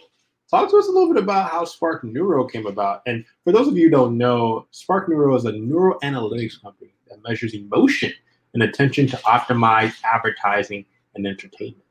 Talk 0.53 0.69
to 0.69 0.77
us 0.77 0.87
a 0.87 0.93
little 0.93 1.15
bit 1.15 1.23
about 1.23 1.51
how 1.51 1.65
Spark 1.65 2.05
Neuro 2.05 2.47
came 2.47 2.67
about. 2.67 3.01
And 3.07 3.25
for 3.43 3.53
those 3.53 3.69
of 3.69 3.77
you 3.79 3.85
who 3.85 3.91
don't 3.91 4.19
know, 4.19 4.67
Spark 4.71 5.09
Neuro 5.09 5.35
is 5.35 5.47
a 5.47 5.53
neuroanalytics 5.53 6.61
company 6.61 6.93
that 7.09 7.23
measures 7.27 7.55
emotion 7.55 8.13
and 8.53 8.63
attention 8.63 9.07
to 9.07 9.17
optimize 9.19 9.95
advertising 10.05 10.85
and 11.15 11.27
entertainment. 11.27 11.83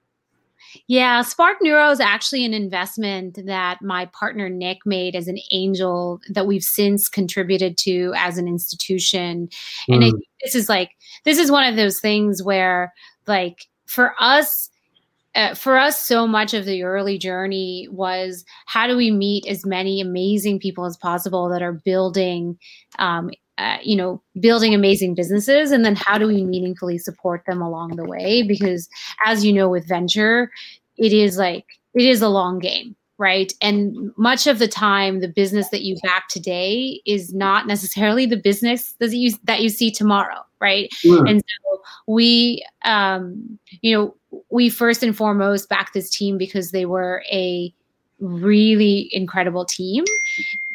Yeah, 0.85 1.23
Spark 1.23 1.57
Neuro 1.63 1.89
is 1.89 1.99
actually 1.99 2.45
an 2.45 2.53
investment 2.53 3.39
that 3.47 3.81
my 3.81 4.05
partner 4.05 4.47
Nick 4.47 4.85
made 4.85 5.15
as 5.15 5.27
an 5.27 5.39
angel 5.49 6.21
that 6.29 6.45
we've 6.45 6.63
since 6.63 7.09
contributed 7.09 7.79
to 7.79 8.13
as 8.15 8.37
an 8.37 8.47
institution. 8.47 9.49
And 9.87 10.03
I 10.03 10.09
Mm. 10.09 10.19
this 10.43 10.53
is 10.53 10.69
like 10.69 10.91
this 11.25 11.39
is 11.39 11.49
one 11.49 11.65
of 11.65 11.77
those 11.77 11.99
things 11.99 12.43
where 12.43 12.93
like 13.25 13.65
for 13.87 14.13
us 14.19 14.69
uh, 15.35 15.53
for 15.53 15.77
us 15.77 16.05
so 16.05 16.27
much 16.27 16.53
of 16.53 16.65
the 16.65 16.83
early 16.83 17.17
journey 17.17 17.87
was 17.91 18.43
how 18.65 18.87
do 18.87 18.97
we 18.97 19.11
meet 19.11 19.45
as 19.47 19.65
many 19.65 20.01
amazing 20.01 20.59
people 20.59 20.85
as 20.85 20.97
possible 20.97 21.49
that 21.49 21.61
are 21.61 21.73
building 21.73 22.57
um, 22.99 23.29
uh, 23.57 23.77
you 23.83 23.95
know 23.95 24.21
building 24.39 24.73
amazing 24.73 25.15
businesses? 25.15 25.71
And 25.71 25.85
then 25.85 25.95
how 25.95 26.17
do 26.17 26.27
we 26.27 26.43
meaningfully 26.43 26.97
support 26.97 27.43
them 27.47 27.61
along 27.61 27.95
the 27.95 28.05
way? 28.05 28.43
Because 28.43 28.89
as 29.25 29.45
you 29.45 29.53
know 29.53 29.69
with 29.69 29.87
venture 29.87 30.51
it 30.97 31.13
is 31.13 31.37
like 31.37 31.65
it 31.93 32.05
is 32.05 32.21
a 32.21 32.29
long 32.29 32.59
game 32.59 32.95
right? 33.21 33.53
And 33.61 34.11
much 34.17 34.47
of 34.47 34.57
the 34.57 34.67
time 34.67 35.19
the 35.19 35.27
business 35.27 35.69
that 35.69 35.83
you 35.83 35.95
back 36.01 36.27
today 36.27 37.01
is 37.05 37.31
not 37.35 37.67
necessarily 37.67 38.25
the 38.25 38.35
business 38.35 38.95
that 38.99 39.13
you 39.15 39.33
that 39.43 39.61
you 39.61 39.69
see 39.69 39.91
tomorrow 39.91 40.43
right? 40.61 40.89
Mm. 41.03 41.29
and 41.29 41.41
so 41.41 41.81
we 42.07 42.63
um 42.85 43.59
you 43.81 43.95
know 43.95 44.15
we 44.49 44.69
first 44.69 45.03
and 45.03 45.15
foremost 45.17 45.67
backed 45.67 45.93
this 45.93 46.09
team 46.09 46.37
because 46.37 46.71
they 46.71 46.85
were 46.85 47.23
a 47.31 47.73
really 48.19 49.09
incredible 49.11 49.65
team. 49.65 50.03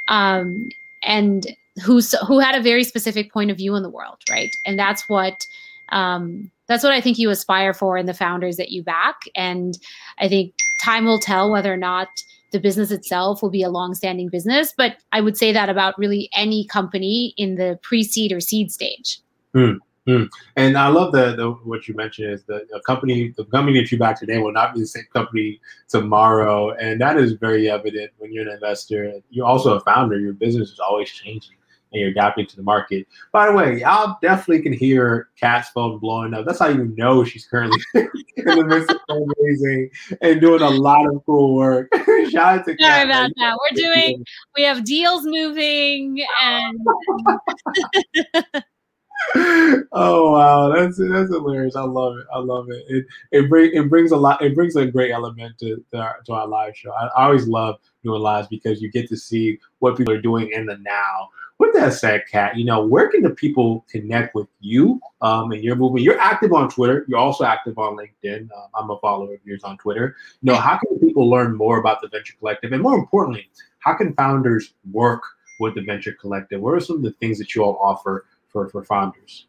Um 0.09 0.69
and 1.03 1.47
who 1.83 2.01
who 2.27 2.39
had 2.39 2.55
a 2.59 2.63
very 2.63 2.85
specific 2.85 3.33
point 3.33 3.51
of 3.51 3.57
view 3.57 3.75
in 3.77 3.83
the 3.83 3.91
world 3.91 4.19
right? 4.31 4.55
And 4.65 4.79
that's 4.79 5.09
what 5.09 5.47
um 5.91 6.51
that's 6.67 6.83
what 6.83 6.93
i 6.93 7.01
think 7.01 7.17
you 7.17 7.31
aspire 7.31 7.73
for 7.73 7.97
in 7.97 8.07
the 8.07 8.15
founders 8.15 8.57
that 8.57 8.71
you 8.71 8.83
back. 8.83 9.21
And 9.35 9.79
i 10.19 10.29
think 10.29 10.55
time 10.81 11.05
will 11.05 11.21
tell 11.21 11.51
whether 11.51 11.73
or 11.73 11.77
not 11.77 12.09
the 12.53 12.61
business 12.61 12.91
itself 12.91 13.43
will 13.43 13.51
be 13.51 13.63
a 13.63 13.69
long-standing 13.69 14.29
business. 14.29 14.75
But 14.77 14.97
i 15.13 15.21
would 15.21 15.37
say 15.37 15.53
that 15.53 15.69
about 15.69 15.99
really 15.99 16.29
any 16.35 16.67
company 16.67 17.35
in 17.37 17.55
the 17.55 17.79
pre-seed 17.83 18.33
or 18.33 18.41
seed 18.41 18.73
stage 18.73 19.21
Hmm, 19.57 19.77
hmm. 20.07 20.25
And 20.57 20.77
I 20.77 20.89
love 20.89 21.13
the, 21.13 21.35
the 21.35 21.51
what 21.65 21.89
you 21.89 21.95
mentioned 21.95 22.31
is 22.31 22.45
that 22.45 22.69
the 22.69 22.79
company 22.81 23.33
the 23.39 23.47
company 23.47 23.81
that 23.81 23.91
you 23.91 23.97
back 23.97 24.21
today 24.21 24.37
will 24.37 24.53
not 24.53 24.75
be 24.75 24.81
the 24.81 24.87
same 24.87 25.07
company 25.15 25.63
tomorrow, 25.89 26.73
and 26.75 27.01
that 27.01 27.17
is 27.17 27.33
very 27.33 27.71
evident 27.71 28.11
when 28.19 28.35
you're 28.35 28.47
an 28.47 28.53
investor. 28.53 29.15
You're 29.31 29.47
also 29.47 29.79
a 29.79 29.81
founder. 29.81 30.19
Your 30.19 30.35
business 30.35 30.73
is 30.73 30.79
always 30.79 31.11
changing, 31.11 31.57
and 31.91 32.03
you're 32.03 32.11
adapting 32.11 32.47
to 32.49 32.57
the 32.57 32.65
market. 32.65 33.07
By 33.33 33.47
the 33.47 33.55
way, 33.55 33.81
y'all 33.81 34.19
definitely 34.21 34.63
can 34.63 34.75
hear 34.75 35.31
Cat's 35.41 35.71
phone 35.71 35.99
blowing 36.01 36.35
up. 36.35 36.45
That's 36.45 36.59
how 36.59 36.69
you 36.69 36.93
know 36.95 37.25
she's 37.25 37.47
currently 37.47 37.81
in 37.95 38.11
the 38.45 38.63
midst 38.63 38.91
of 38.91 39.01
fundraising 39.09 39.89
and 40.21 40.39
doing 40.39 40.61
a 40.61 40.69
lot 40.69 41.07
of 41.07 41.25
cool 41.25 41.55
work. 41.55 41.89
Shout 42.29 42.59
out 42.59 42.65
to 42.67 42.77
sorry 42.79 42.79
Cat. 42.79 43.07
about 43.07 43.31
that 43.37 43.59
we're 43.59 43.75
doing 43.75 44.23
we 44.55 44.65
have 44.65 44.85
deals 44.85 45.25
moving 45.25 46.23
and 46.43 46.79
oh 49.93 50.33
wow, 50.33 50.69
that's 50.75 50.99
that's 50.99 51.31
hilarious. 51.31 51.77
I 51.77 51.83
love 51.83 52.19
it. 52.19 52.27
I 52.33 52.39
love 52.39 52.71
it. 52.71 52.85
It 52.89 53.07
it 53.33 53.49
bring 53.49 53.73
it 53.73 53.89
brings 53.89 54.13
a 54.13 54.17
lot. 54.17 54.43
It 54.43 54.55
brings 54.55 54.77
a 54.77 54.87
great 54.87 55.11
element 55.11 55.59
to 55.61 55.85
to 55.93 55.99
our, 55.99 56.21
to 56.27 56.33
our 56.33 56.47
live 56.47 56.77
show. 56.77 56.93
I, 56.93 57.07
I 57.07 57.25
always 57.25 57.49
love 57.49 57.77
doing 58.05 58.21
lives 58.21 58.49
because 58.49 58.81
you 58.81 58.91
get 58.91 59.09
to 59.09 59.17
see 59.17 59.59
what 59.79 59.97
people 59.97 60.15
are 60.15 60.21
doing 60.21 60.51
in 60.53 60.67
the 60.67 60.77
now. 60.79 61.29
With 61.59 61.73
that 61.75 61.95
said, 61.95 62.25
Cat, 62.31 62.57
you 62.57 62.65
know 62.67 62.85
where 62.85 63.11
can 63.11 63.23
the 63.23 63.31
people 63.31 63.87
connect 63.91 64.35
with 64.35 64.47
you 64.61 65.01
um, 65.23 65.53
and 65.53 65.65
your 65.65 65.77
movement? 65.77 66.05
You're 66.05 66.21
active 66.21 66.53
on 66.53 66.69
Twitter. 66.69 67.07
You're 67.09 67.19
also 67.19 67.45
active 67.45 67.79
on 67.79 67.97
LinkedIn. 67.97 68.43
Um, 68.43 68.69
I'm 68.75 68.91
a 68.91 68.99
follower 68.99 69.35
of 69.35 69.41
yours 69.45 69.65
on 69.65 69.79
Twitter. 69.79 70.15
You 70.43 70.53
know, 70.53 70.57
how 70.57 70.77
can 70.77 70.99
people 70.99 71.29
learn 71.29 71.57
more 71.57 71.79
about 71.79 72.03
the 72.03 72.09
Venture 72.09 72.35
Collective, 72.39 72.73
and 72.73 72.83
more 72.83 72.97
importantly, 72.97 73.49
how 73.79 73.95
can 73.95 74.15
founders 74.15 74.75
work 74.93 75.23
with 75.59 75.75
the 75.75 75.81
Venture 75.81 76.13
Collective? 76.13 76.61
What 76.61 76.75
are 76.75 76.81
some 76.81 76.97
of 76.97 77.03
the 77.03 77.13
things 77.13 77.39
that 77.39 77.55
you 77.55 77.65
all 77.65 77.79
offer 77.81 78.27
for 78.57 78.69
for 78.71 78.85
founders? 78.85 79.47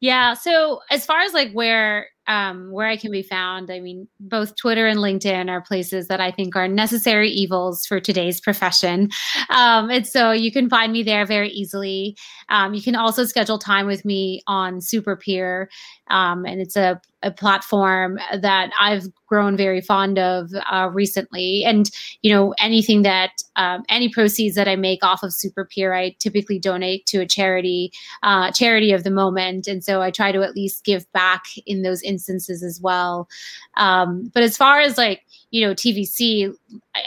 Yeah. 0.00 0.34
So 0.34 0.80
as 0.90 1.06
far 1.06 1.20
as 1.20 1.32
like 1.32 1.52
where 1.52 2.08
um, 2.28 2.72
where 2.72 2.88
I 2.88 2.96
can 2.96 3.12
be 3.12 3.22
found, 3.22 3.70
I 3.70 3.78
mean, 3.80 4.08
both 4.18 4.56
Twitter 4.56 4.86
and 4.86 4.98
LinkedIn 4.98 5.48
are 5.48 5.62
places 5.62 6.08
that 6.08 6.20
I 6.20 6.32
think 6.32 6.56
are 6.56 6.66
necessary 6.66 7.30
evils 7.30 7.86
for 7.86 8.00
today's 8.00 8.40
profession. 8.40 9.10
Um, 9.48 9.90
and 9.90 10.06
so 10.06 10.32
you 10.32 10.50
can 10.50 10.68
find 10.68 10.92
me 10.92 11.04
there 11.04 11.24
very 11.24 11.50
easily. 11.50 12.16
Um, 12.48 12.74
you 12.74 12.82
can 12.82 12.96
also 12.96 13.24
schedule 13.24 13.58
time 13.58 13.86
with 13.86 14.04
me 14.04 14.42
on 14.48 14.80
Superpeer, 14.80 15.68
um, 16.10 16.44
and 16.44 16.60
it's 16.60 16.76
a, 16.76 17.00
a 17.26 17.30
platform 17.32 18.18
that 18.40 18.70
I've 18.80 19.04
grown 19.26 19.56
very 19.56 19.80
fond 19.80 20.18
of 20.18 20.50
uh, 20.70 20.88
recently. 20.92 21.64
And, 21.64 21.90
you 22.22 22.32
know, 22.32 22.54
anything 22.60 23.02
that, 23.02 23.32
um, 23.56 23.82
any 23.88 24.08
proceeds 24.08 24.54
that 24.54 24.68
I 24.68 24.76
make 24.76 25.04
off 25.04 25.24
of 25.24 25.32
Superpeer, 25.32 25.96
I 25.96 26.14
typically 26.20 26.60
donate 26.60 27.04
to 27.06 27.20
a 27.20 27.26
charity, 27.26 27.90
uh, 28.22 28.52
charity 28.52 28.92
of 28.92 29.02
the 29.02 29.10
moment. 29.10 29.66
And 29.66 29.82
so 29.82 30.00
I 30.00 30.12
try 30.12 30.30
to 30.30 30.42
at 30.42 30.54
least 30.54 30.84
give 30.84 31.10
back 31.12 31.44
in 31.66 31.82
those 31.82 32.00
instances 32.02 32.62
as 32.62 32.80
well. 32.80 33.28
Um, 33.76 34.30
but 34.32 34.44
as 34.44 34.56
far 34.56 34.78
as 34.78 34.96
like, 34.96 35.22
you 35.50 35.66
know, 35.66 35.74
TVC, 35.74 36.54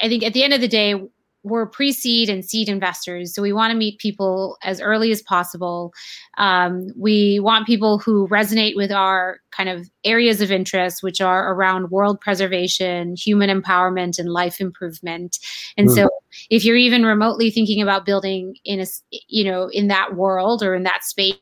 I 0.03 0.09
think 0.09 0.23
at 0.23 0.33
the 0.33 0.43
end 0.43 0.53
of 0.53 0.59
the 0.59 0.67
day, 0.67 0.95
we're 1.43 1.65
pre-seed 1.65 2.29
and 2.29 2.43
seed 2.43 2.67
investors. 2.67 3.33
So 3.33 3.41
we 3.41 3.53
want 3.53 3.71
to 3.71 3.77
meet 3.77 3.99
people 3.99 4.57
as 4.63 4.81
early 4.81 5.11
as 5.11 5.21
possible. 5.21 5.93
Um, 6.37 6.87
we 6.97 7.39
want 7.39 7.65
people 7.65 7.97
who 7.97 8.27
resonate 8.27 8.75
with 8.75 8.91
our 8.91 9.39
kind 9.51 9.69
of 9.69 9.89
areas 10.03 10.41
of 10.41 10.51
interest 10.51 11.01
which 11.01 11.21
are 11.21 11.53
around 11.53 11.91
world 11.91 12.19
preservation 12.21 13.15
human 13.15 13.49
empowerment 13.49 14.19
and 14.19 14.29
life 14.29 14.59
improvement. 14.59 15.39
And 15.77 15.87
mm. 15.87 15.95
so 15.95 16.09
if 16.49 16.63
you're 16.63 16.77
even 16.77 17.05
remotely 17.05 17.49
thinking 17.51 17.81
about 17.81 18.05
building 18.05 18.55
in 18.65 18.79
a 18.79 18.85
you 19.27 19.43
know 19.43 19.69
in 19.69 19.87
that 19.87 20.15
world 20.15 20.63
or 20.63 20.75
in 20.75 20.83
that 20.83 21.03
space 21.03 21.35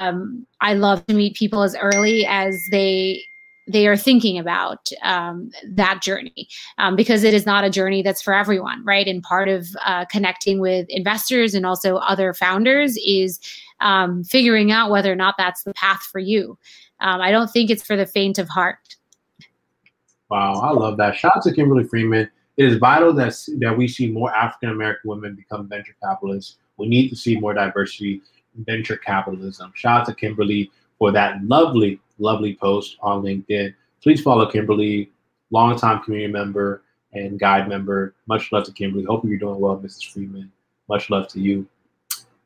um, 0.00 0.46
i 0.60 0.74
love 0.74 1.04
to 1.06 1.14
meet 1.14 1.34
people 1.34 1.62
as 1.62 1.76
early 1.76 2.26
as 2.26 2.60
they 2.70 3.22
they 3.68 3.86
are 3.86 3.96
thinking 3.96 4.38
about 4.38 4.90
um, 5.02 5.50
that 5.64 6.02
journey 6.02 6.48
um, 6.78 6.96
because 6.96 7.22
it 7.22 7.32
is 7.32 7.46
not 7.46 7.64
a 7.64 7.70
journey 7.70 8.02
that's 8.02 8.20
for 8.20 8.34
everyone, 8.34 8.84
right? 8.84 9.06
And 9.06 9.22
part 9.22 9.48
of 9.48 9.68
uh, 9.84 10.04
connecting 10.06 10.60
with 10.60 10.86
investors 10.88 11.54
and 11.54 11.64
also 11.64 11.96
other 11.96 12.34
founders 12.34 12.96
is 13.06 13.38
um, 13.80 14.24
figuring 14.24 14.72
out 14.72 14.90
whether 14.90 15.12
or 15.12 15.16
not 15.16 15.36
that's 15.38 15.62
the 15.62 15.74
path 15.74 16.02
for 16.10 16.18
you. 16.18 16.58
Um, 17.00 17.20
I 17.20 17.30
don't 17.30 17.50
think 17.50 17.70
it's 17.70 17.82
for 17.82 17.96
the 17.96 18.06
faint 18.06 18.38
of 18.38 18.48
heart. 18.48 18.96
Wow, 20.28 20.54
I 20.54 20.70
love 20.72 20.96
that. 20.96 21.16
Shout 21.16 21.36
out 21.36 21.42
to 21.44 21.52
Kimberly 21.52 21.84
Freeman. 21.84 22.30
It 22.56 22.64
is 22.64 22.78
vital 22.78 23.12
that, 23.14 23.34
that 23.58 23.76
we 23.76 23.86
see 23.86 24.10
more 24.10 24.34
African 24.34 24.70
American 24.70 25.10
women 25.10 25.34
become 25.34 25.68
venture 25.68 25.94
capitalists. 26.02 26.56
We 26.78 26.88
need 26.88 27.10
to 27.10 27.16
see 27.16 27.38
more 27.38 27.54
diversity 27.54 28.22
in 28.56 28.64
venture 28.64 28.96
capitalism. 28.96 29.72
Shout 29.74 30.00
out 30.00 30.06
to 30.06 30.14
Kimberly 30.14 30.70
for 30.98 31.12
that 31.12 31.42
lovely, 31.44 32.00
lovely 32.22 32.54
post 32.54 32.96
on 33.02 33.22
LinkedIn. 33.22 33.74
Please 34.02 34.20
follow 34.22 34.50
Kimberly, 34.50 35.10
longtime 35.50 36.02
community 36.02 36.32
member 36.32 36.82
and 37.12 37.38
guide 37.38 37.68
member. 37.68 38.14
Much 38.26 38.52
love 38.52 38.64
to 38.64 38.72
Kimberly. 38.72 39.04
Hope 39.04 39.24
you're 39.24 39.38
doing 39.38 39.60
well, 39.60 39.76
Mrs. 39.78 40.10
Freeman. 40.12 40.50
Much 40.88 41.10
love 41.10 41.28
to 41.28 41.40
you. 41.40 41.66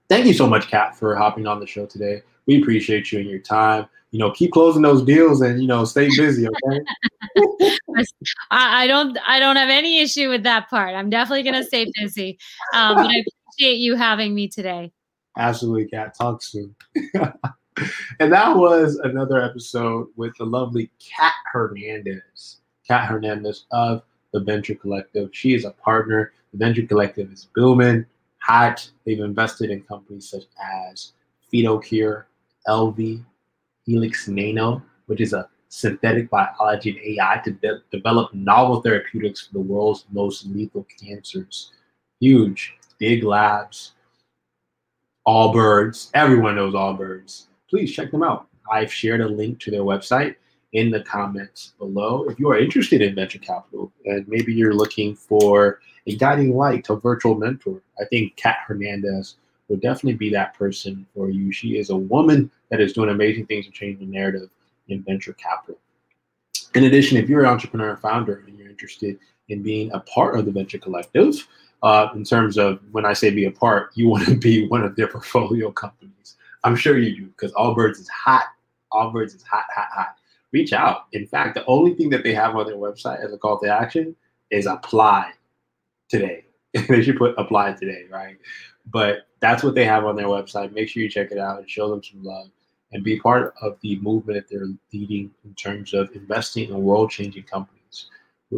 Thank 0.09 0.27
you 0.27 0.35
so 0.35 0.47
much, 0.47 0.69
Cat, 0.69 0.97
for 0.97 1.17
hopping 1.17 1.47
on 1.47 1.61
the 1.61 1.67
show 1.67 1.87
today. 1.87 2.23
We 2.47 2.61
appreciate 2.61 3.11
you 3.11 3.21
and 3.21 3.29
your 3.29 3.41
time. 3.41 3.87
You 4.13 4.21
know, 4.21 4.31
keep 4.31 4.53
closing 4.53 4.83
those 4.83 5.03
deals 5.03 5.41
and 5.41 5.61
you 5.61 5.67
know, 5.67 5.85
stay 5.85 6.09
busy. 6.17 6.47
Okay. 6.47 6.81
I 8.51 8.87
don't. 8.87 9.19
I 9.27 9.39
don't 9.41 9.57
have 9.57 9.69
any 9.69 10.01
issue 10.01 10.29
with 10.29 10.43
that 10.45 10.69
part. 10.71 10.95
I'm 10.95 11.11
definitely 11.11 11.43
going 11.43 11.63
to 11.63 11.65
stay 11.65 11.91
busy. 11.95 12.39
Um, 12.75 12.97
but 12.97 13.07
I 13.07 13.25
appreciate 13.59 13.79
you 13.79 13.97
having 13.97 14.35
me 14.35 14.49
today. 14.49 14.93
Absolutely, 15.39 15.89
Cat. 15.89 16.15
Talk 16.19 16.43
soon. 16.43 16.75
and 18.21 18.33
that 18.33 18.57
was 18.57 18.97
another 18.97 19.41
episode 19.41 20.09
with 20.17 20.35
the 20.37 20.45
lovely 20.45 20.91
Cat 20.99 21.35
Hernandez. 21.53 22.61
Cat 22.87 23.09
Hernandez 23.09 23.67
of 23.73 24.03
the 24.33 24.41
Venture 24.41 24.75
Collective. 24.75 25.31
She 25.33 25.55
is 25.55 25.65
a 25.65 25.71
partner. 25.73 26.33
The 26.53 26.59
Venture 26.59 26.87
Collective 26.87 27.31
is 27.33 27.49
booming, 27.55 28.07
hot. 28.39 28.89
They've 29.05 29.21
invested 29.21 29.71
in 29.71 29.83
companies 29.83 30.31
such 30.31 30.45
as 30.91 31.13
PhytoCure, 31.53 32.25
LV, 32.69 33.25
Helix 33.85 34.29
Nano, 34.29 34.83
which 35.07 35.21
is 35.21 35.33
a 35.33 35.49
synthetic 35.69 36.31
biology 36.31 36.91
and 36.91 37.21
AI 37.21 37.41
to 37.45 37.51
de- 37.51 37.83
develop 37.91 38.33
novel 38.33 38.81
therapeutics 38.81 39.47
for 39.47 39.55
the 39.55 39.61
world's 39.61 40.07
most 40.11 40.47
lethal 40.47 40.87
cancers. 40.99 41.73
Huge, 42.21 42.75
big 42.99 43.25
labs, 43.25 43.93
Allbirds. 45.27 46.11
Everyone 46.15 46.55
knows 46.55 46.75
Allbirds 46.75 47.46
please 47.69 47.93
check 47.93 48.11
them 48.11 48.23
out. 48.23 48.49
I've 48.71 48.93
shared 48.93 49.21
a 49.21 49.29
link 49.29 49.61
to 49.61 49.71
their 49.71 49.83
website 49.83 50.37
in 50.73 50.91
the 50.91 51.03
comments 51.03 51.73
below. 51.79 52.25
If 52.29 52.39
you 52.39 52.51
are 52.51 52.59
interested 52.59 53.01
in 53.01 53.15
venture 53.15 53.39
capital 53.39 53.93
and 54.05 54.27
maybe 54.29 54.53
you're 54.53 54.75
looking 54.75 55.15
for 55.15 55.81
a 56.07 56.17
guiding 56.17 56.57
light, 56.57 56.89
a 56.89 56.97
virtual 56.97 57.35
mentor, 57.35 57.81
I 58.01 58.05
think 58.07 58.37
Cat 58.37 58.59
Hernandez 58.67 59.37
will 59.69 59.77
definitely 59.77 60.15
be 60.15 60.31
that 60.31 60.55
person 60.55 61.07
for 61.15 61.31
you. 61.31 61.53
She 61.53 61.79
is 61.79 61.91
a 61.91 61.97
woman 61.97 62.51
that 62.71 62.81
is 62.81 62.93
doing 62.93 63.11
amazing 63.11 63.47
things 63.47 63.67
to 63.67 63.73
change 63.73 63.99
the 63.99 64.07
narrative 64.07 64.51
in 64.89 65.03
venture 65.03 65.33
capital. 65.33 65.79
In 66.75 66.85
addition, 66.85 67.17
if 67.17 67.29
you're 67.29 67.41
an 67.41 67.47
entrepreneur 67.47 67.91
and 67.91 67.99
founder 67.99 68.45
and 68.47 68.59
you're 68.59 68.69
interested 68.69 69.19
in 69.49 69.63
being 69.63 69.91
a 69.93 70.01
part 70.01 70.39
of 70.39 70.45
the 70.45 70.53
Venture 70.53 70.79
Collective, 70.79 71.47
uh, 71.83 72.09
in 72.15 72.25
terms 72.25 72.59
of 72.59 72.81
when 72.93 73.05
I 73.05 73.13
say 73.13 73.31
be 73.31 73.47
a 73.47 73.51
part, 73.51 73.91
you 73.95 74.09
want 74.09 74.27
to 74.27 74.37
be 74.37 74.69
one 74.69 74.83
of 74.83 74.97
their 74.97 75.09
portfolio 75.09 75.71
companies. 75.71 76.36
I'm 76.65 76.77
sure 76.77 76.99
you 76.99 77.17
do 77.17 77.27
because 77.27 77.53
Allbirds 77.53 78.01
is 78.01 78.09
hot. 78.09 78.47
Allbirds 78.93 79.35
is 79.35 79.43
hot, 79.43 79.65
hot, 79.75 79.89
hot. 79.93 80.17
Reach 80.53 80.73
out. 80.73 81.07
In 81.13 81.27
fact, 81.27 81.55
the 81.55 81.65
only 81.67 81.95
thing 81.95 82.11
that 82.11 82.23
they 82.23 82.35
have 82.35 82.57
on 82.57 82.67
their 82.67 82.77
website 82.77 83.25
as 83.25 83.33
a 83.33 83.39
call 83.39 83.59
to 83.61 83.69
action 83.69 84.15
is 84.51 84.67
apply 84.67 85.33
today. 86.09 86.45
they 86.89 87.03
should 87.03 87.19
put 87.19 87.35
apply 87.39 87.73
today, 87.73 88.07
right? 88.11 88.37
But 88.91 89.27
that's 89.41 89.63
what 89.63 89.75
they 89.75 89.85
have 89.85 90.05
on 90.05 90.17
their 90.17 90.27
website. 90.27 90.73
Make 90.73 90.89
sure 90.89 91.03
you 91.03 91.09
check 91.09 91.31
it 91.31 91.39
out 91.39 91.59
and 91.59 91.69
show 91.69 91.91
them 91.91 92.03
some 92.03 92.23
love 92.23 92.49
and 92.93 93.03
be 93.03 93.19
part 93.19 93.55
of 93.63 93.79
the 93.81 93.99
movement 94.01 94.39
that 94.39 94.49
they're 94.49 94.69
leading 94.93 95.31
in 95.45 95.55
terms 95.55 95.93
of 95.93 96.11
investing 96.15 96.69
in 96.69 96.83
world 96.83 97.11
changing 97.11 97.43
companies 97.43 98.07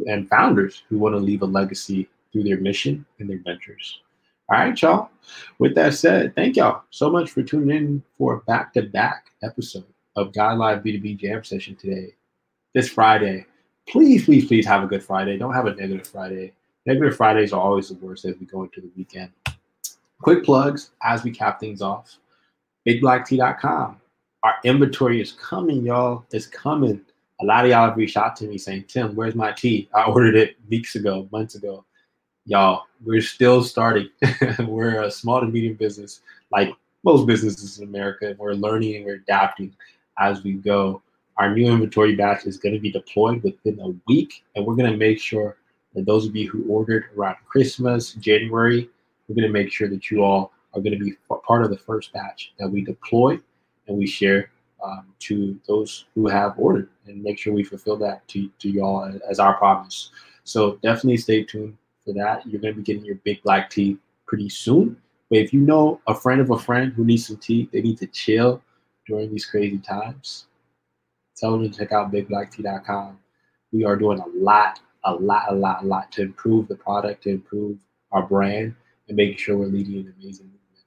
and 0.06 0.28
founders 0.28 0.82
who 0.88 0.98
want 0.98 1.14
to 1.14 1.18
leave 1.18 1.42
a 1.42 1.46
legacy 1.46 2.08
through 2.32 2.42
their 2.42 2.58
mission 2.58 3.04
and 3.18 3.28
their 3.28 3.40
ventures. 3.44 4.00
All 4.50 4.58
right, 4.58 4.80
y'all. 4.80 5.10
With 5.58 5.74
that 5.74 5.92
said, 5.92 6.34
thank 6.34 6.56
y'all 6.56 6.84
so 6.88 7.10
much 7.10 7.30
for 7.30 7.42
tuning 7.42 7.76
in 7.76 8.02
for 8.16 8.34
a 8.34 8.38
back 8.40 8.72
to 8.72 8.82
back 8.82 9.26
episode 9.42 9.84
of 10.16 10.32
Guide 10.32 10.56
Live 10.56 10.82
B2B 10.82 11.18
Jam 11.18 11.44
Session 11.44 11.76
today, 11.76 12.14
this 12.72 12.88
Friday. 12.88 13.44
Please, 13.90 14.24
please, 14.24 14.46
please 14.46 14.64
have 14.64 14.82
a 14.82 14.86
good 14.86 15.02
Friday. 15.02 15.36
Don't 15.36 15.52
have 15.52 15.66
a 15.66 15.74
negative 15.74 16.06
Friday. 16.06 16.54
Negative 16.86 17.14
Fridays 17.14 17.52
are 17.52 17.60
always 17.60 17.90
the 17.90 17.96
worst 17.96 18.24
as 18.24 18.36
we 18.40 18.46
go 18.46 18.62
into 18.62 18.80
the 18.80 18.90
weekend. 18.96 19.30
Quick 20.22 20.44
plugs 20.44 20.92
as 21.02 21.22
we 21.22 21.30
cap 21.30 21.60
things 21.60 21.82
off. 21.82 22.16
BigBlackTea.com. 22.86 24.00
Our 24.44 24.54
inventory 24.64 25.20
is 25.20 25.32
coming, 25.32 25.84
y'all. 25.84 26.24
It's 26.32 26.46
coming. 26.46 27.02
A 27.42 27.44
lot 27.44 27.66
of 27.66 27.70
y'all 27.70 27.88
have 27.88 27.98
reached 27.98 28.16
out 28.16 28.34
to 28.36 28.46
me 28.46 28.56
saying, 28.56 28.84
Tim, 28.88 29.14
where's 29.14 29.34
my 29.34 29.52
tea? 29.52 29.90
I 29.94 30.04
ordered 30.04 30.36
it 30.36 30.56
weeks 30.70 30.94
ago, 30.94 31.28
months 31.30 31.54
ago 31.54 31.84
y'all, 32.48 32.86
we're 33.04 33.20
still 33.20 33.62
starting. 33.62 34.08
we're 34.60 35.02
a 35.02 35.10
small 35.10 35.40
to 35.40 35.46
medium 35.46 35.74
business, 35.74 36.22
like 36.50 36.70
most 37.04 37.26
businesses 37.26 37.78
in 37.78 37.86
America. 37.86 38.34
We're 38.38 38.54
learning 38.54 38.96
and 38.96 39.04
we're 39.04 39.16
adapting 39.16 39.76
as 40.18 40.42
we 40.42 40.54
go. 40.54 41.02
Our 41.36 41.54
new 41.54 41.70
inventory 41.70 42.16
batch 42.16 42.46
is 42.46 42.56
going 42.56 42.74
to 42.74 42.80
be 42.80 42.90
deployed 42.90 43.42
within 43.44 43.78
a 43.80 43.94
week, 44.08 44.44
and 44.56 44.66
we're 44.66 44.74
going 44.74 44.90
to 44.90 44.96
make 44.96 45.20
sure 45.20 45.58
that 45.94 46.06
those 46.06 46.26
of 46.26 46.34
you 46.34 46.48
who 46.50 46.64
ordered 46.68 47.10
around 47.16 47.36
Christmas, 47.46 48.14
January, 48.14 48.88
we're 49.28 49.36
going 49.36 49.46
to 49.46 49.52
make 49.52 49.70
sure 49.70 49.88
that 49.88 50.10
you 50.10 50.24
all 50.24 50.52
are 50.74 50.80
going 50.80 50.98
to 50.98 51.04
be 51.04 51.14
part 51.46 51.64
of 51.64 51.70
the 51.70 51.78
first 51.78 52.12
batch 52.12 52.52
that 52.58 52.68
we 52.68 52.82
deploy 52.82 53.38
and 53.86 53.96
we 53.96 54.06
share 54.06 54.50
um, 54.82 55.06
to 55.20 55.58
those 55.68 56.06
who 56.14 56.28
have 56.28 56.54
ordered 56.56 56.88
and 57.06 57.22
make 57.22 57.38
sure 57.38 57.52
we 57.52 57.64
fulfill 57.64 57.96
that 57.96 58.26
to, 58.28 58.50
to 58.58 58.68
y'all 58.68 59.10
as 59.30 59.38
our 59.38 59.54
promise. 59.54 60.10
So 60.44 60.76
definitely 60.82 61.18
stay 61.18 61.44
tuned 61.44 61.76
that. 62.14 62.46
You're 62.46 62.60
going 62.60 62.74
to 62.74 62.78
be 62.78 62.84
getting 62.84 63.04
your 63.04 63.16
big 63.16 63.42
black 63.42 63.70
tea 63.70 63.98
pretty 64.26 64.48
soon. 64.48 64.96
But 65.30 65.38
if 65.38 65.52
you 65.52 65.60
know 65.60 66.00
a 66.06 66.14
friend 66.14 66.40
of 66.40 66.50
a 66.50 66.58
friend 66.58 66.92
who 66.92 67.04
needs 67.04 67.26
some 67.26 67.36
tea, 67.36 67.68
they 67.72 67.82
need 67.82 67.98
to 67.98 68.06
chill 68.06 68.62
during 69.06 69.30
these 69.30 69.46
crazy 69.46 69.78
times, 69.78 70.46
tell 71.36 71.52
them 71.52 71.70
to 71.70 71.76
check 71.76 71.92
out 71.92 72.12
bigblacktea.com. 72.12 73.18
We 73.72 73.84
are 73.84 73.96
doing 73.96 74.20
a 74.20 74.26
lot, 74.34 74.80
a 75.04 75.14
lot, 75.14 75.50
a 75.50 75.54
lot, 75.54 75.82
a 75.82 75.86
lot 75.86 76.12
to 76.12 76.22
improve 76.22 76.68
the 76.68 76.76
product, 76.76 77.24
to 77.24 77.30
improve 77.30 77.78
our 78.12 78.22
brand, 78.22 78.74
and 79.08 79.16
making 79.16 79.36
sure 79.36 79.56
we're 79.56 79.66
leading 79.66 79.94
an 79.96 80.14
amazing 80.18 80.46
movement. 80.46 80.84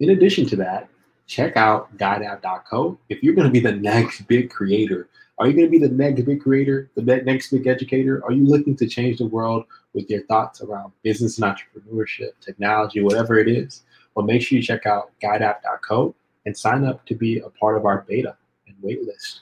In 0.00 0.10
addition 0.10 0.46
to 0.46 0.56
that, 0.56 0.88
check 1.26 1.56
out 1.56 1.96
guideapp.co. 1.96 2.98
If 3.08 3.22
you're 3.22 3.34
going 3.34 3.46
to 3.46 3.52
be 3.52 3.60
the 3.60 3.72
next 3.90 4.26
big 4.26 4.50
creator 4.50 5.08
are 5.40 5.46
you 5.46 5.54
going 5.54 5.64
to 5.64 5.70
be 5.70 5.78
the 5.78 5.88
next 5.88 6.20
big 6.26 6.42
creator, 6.42 6.90
the 6.96 7.02
next 7.02 7.50
big 7.50 7.66
educator? 7.66 8.22
Are 8.26 8.30
you 8.30 8.44
looking 8.44 8.76
to 8.76 8.86
change 8.86 9.16
the 9.18 9.26
world 9.26 9.64
with 9.94 10.10
your 10.10 10.22
thoughts 10.26 10.60
around 10.60 10.92
business 11.02 11.38
and 11.38 11.50
entrepreneurship, 11.50 12.32
technology, 12.42 13.02
whatever 13.02 13.38
it 13.38 13.48
is? 13.48 13.84
Well, 14.14 14.26
make 14.26 14.42
sure 14.42 14.56
you 14.56 14.62
check 14.62 14.84
out 14.84 15.12
guideapp.co 15.22 16.14
and 16.44 16.54
sign 16.54 16.84
up 16.84 17.06
to 17.06 17.14
be 17.14 17.38
a 17.38 17.48
part 17.48 17.78
of 17.78 17.86
our 17.86 18.04
beta 18.06 18.36
and 18.66 18.76
waitlist. 18.84 19.40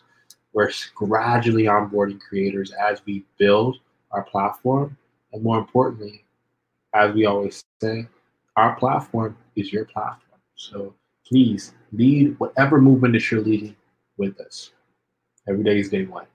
We're 0.53 0.71
gradually 0.95 1.65
onboarding 1.65 2.21
creators 2.21 2.71
as 2.71 3.05
we 3.05 3.25
build 3.37 3.79
our 4.13 4.23
platform. 4.23 4.97
And 5.33 5.43
more 5.43 5.59
importantly, 5.59 6.25
as 6.95 7.13
we 7.13 7.27
always 7.27 7.65
say, 7.83 8.07
our 8.55 8.77
platform 8.77 9.37
is 9.57 9.73
your 9.73 9.85
platform. 9.85 10.41
So 10.55 10.95
please 11.27 11.75
lead 11.93 12.39
whatever 12.39 12.81
movement 12.81 13.15
that 13.15 13.29
you're 13.33 13.41
leading 13.41 13.75
with 14.17 14.39
us. 14.41 14.71
Every 15.49 15.65
day 15.65 15.79
is 15.79 15.89
day 15.89 16.05
one. 16.05 16.27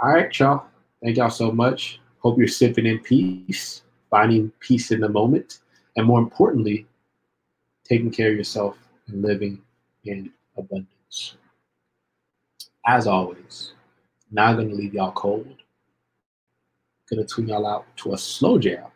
All 0.00 0.10
right, 0.10 0.38
y'all. 0.38 0.66
Thank 1.02 1.16
y'all 1.16 1.30
so 1.30 1.50
much. 1.50 2.00
Hope 2.20 2.38
you're 2.38 2.46
sipping 2.46 2.86
in 2.86 3.00
peace, 3.00 3.82
finding 4.10 4.50
peace 4.60 4.92
in 4.92 5.00
the 5.00 5.08
moment, 5.08 5.58
and 5.96 6.06
more 6.06 6.20
importantly, 6.20 6.86
taking 7.84 8.10
care 8.10 8.30
of 8.30 8.36
yourself 8.36 8.76
and 9.08 9.22
living 9.22 9.60
in 10.04 10.30
abundance. 10.56 11.34
As 12.86 13.06
always, 13.06 13.72
not 14.30 14.56
gonna 14.56 14.72
leave 14.74 14.94
y'all 14.94 15.12
cold. 15.12 15.56
Gonna 17.10 17.24
tune 17.24 17.48
y'all 17.48 17.66
out 17.66 17.86
to 17.98 18.12
a 18.12 18.18
slow 18.18 18.58
jam, 18.58 18.86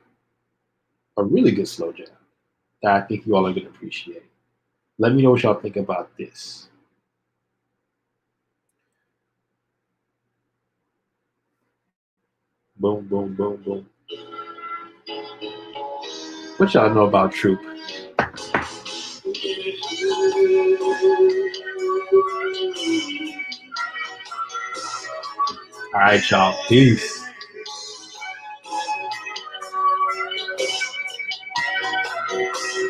a 1.17 1.25
really 1.25 1.51
good 1.51 1.69
slow 1.69 1.93
jam 1.93 2.07
that 2.83 2.93
I 2.93 3.01
think 3.01 3.27
you 3.27 3.35
all 3.35 3.47
are 3.47 3.53
gonna 3.53 3.69
appreciate. 3.69 4.25
Let 4.99 5.15
me 5.15 5.23
know 5.23 5.33
what 5.33 5.43
y'all 5.43 5.55
think 5.55 5.77
about 5.77 6.17
this. 6.17 6.68
Boom, 12.79 13.07
boom, 13.09 13.35
boom, 13.35 13.57
boom. 13.65 13.87
What 16.59 16.75
y'all 16.75 16.95
know 16.95 17.07
about 17.07 17.33
Troop? 17.33 17.61
All 25.95 26.01
right, 26.01 26.31
y'all. 26.31 26.57
Peace. 26.69 27.25
I 32.31 32.88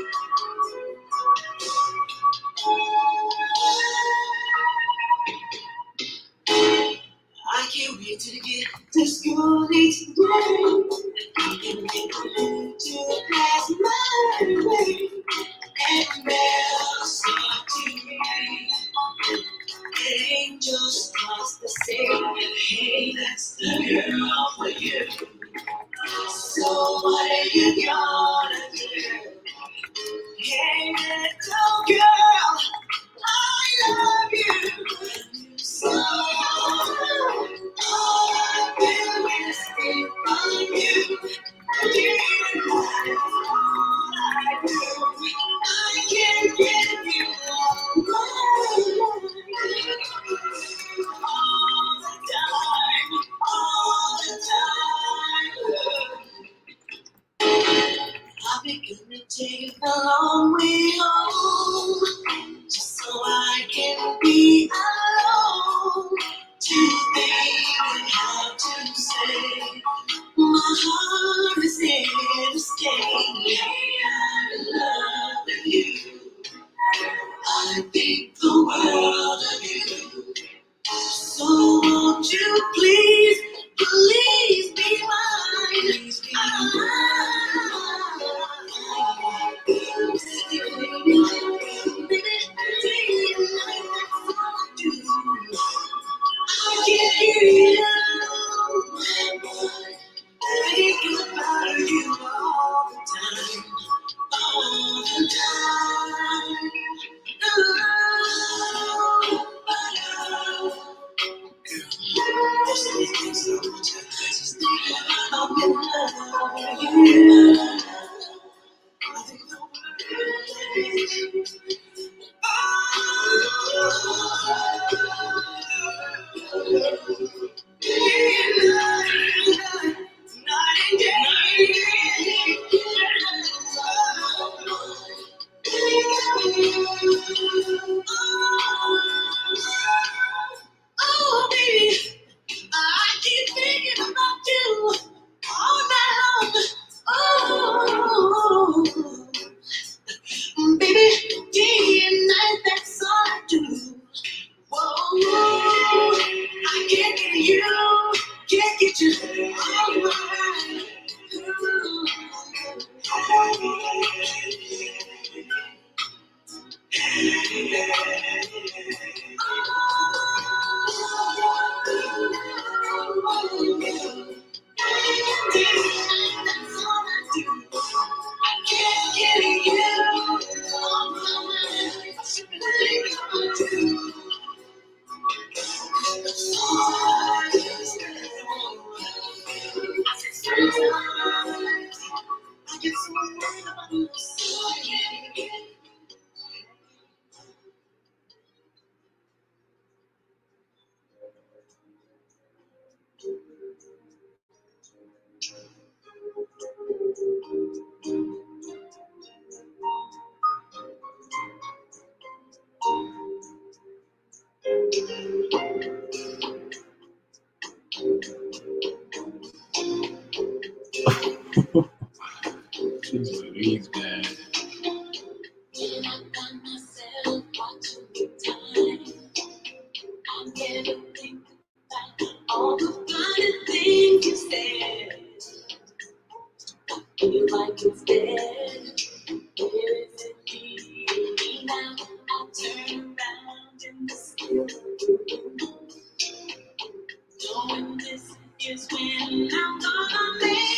down 249.46 249.74
on 249.86 250.08
my 250.10 250.38
face. 250.40 250.77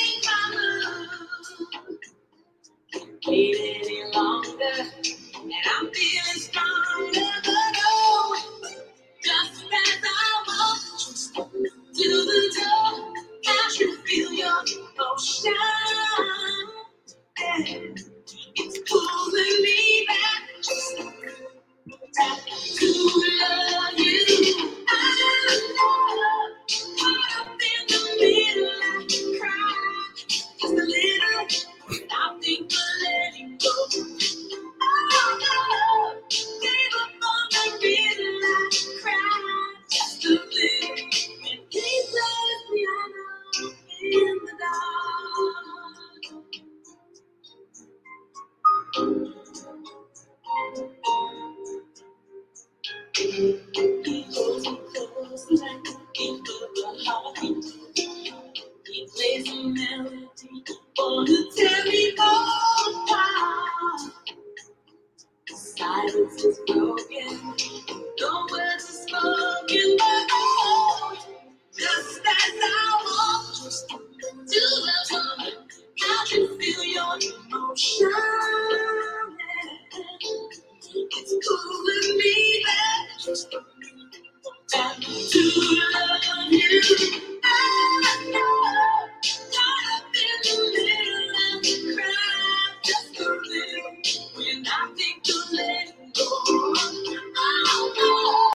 He 49.01 49.40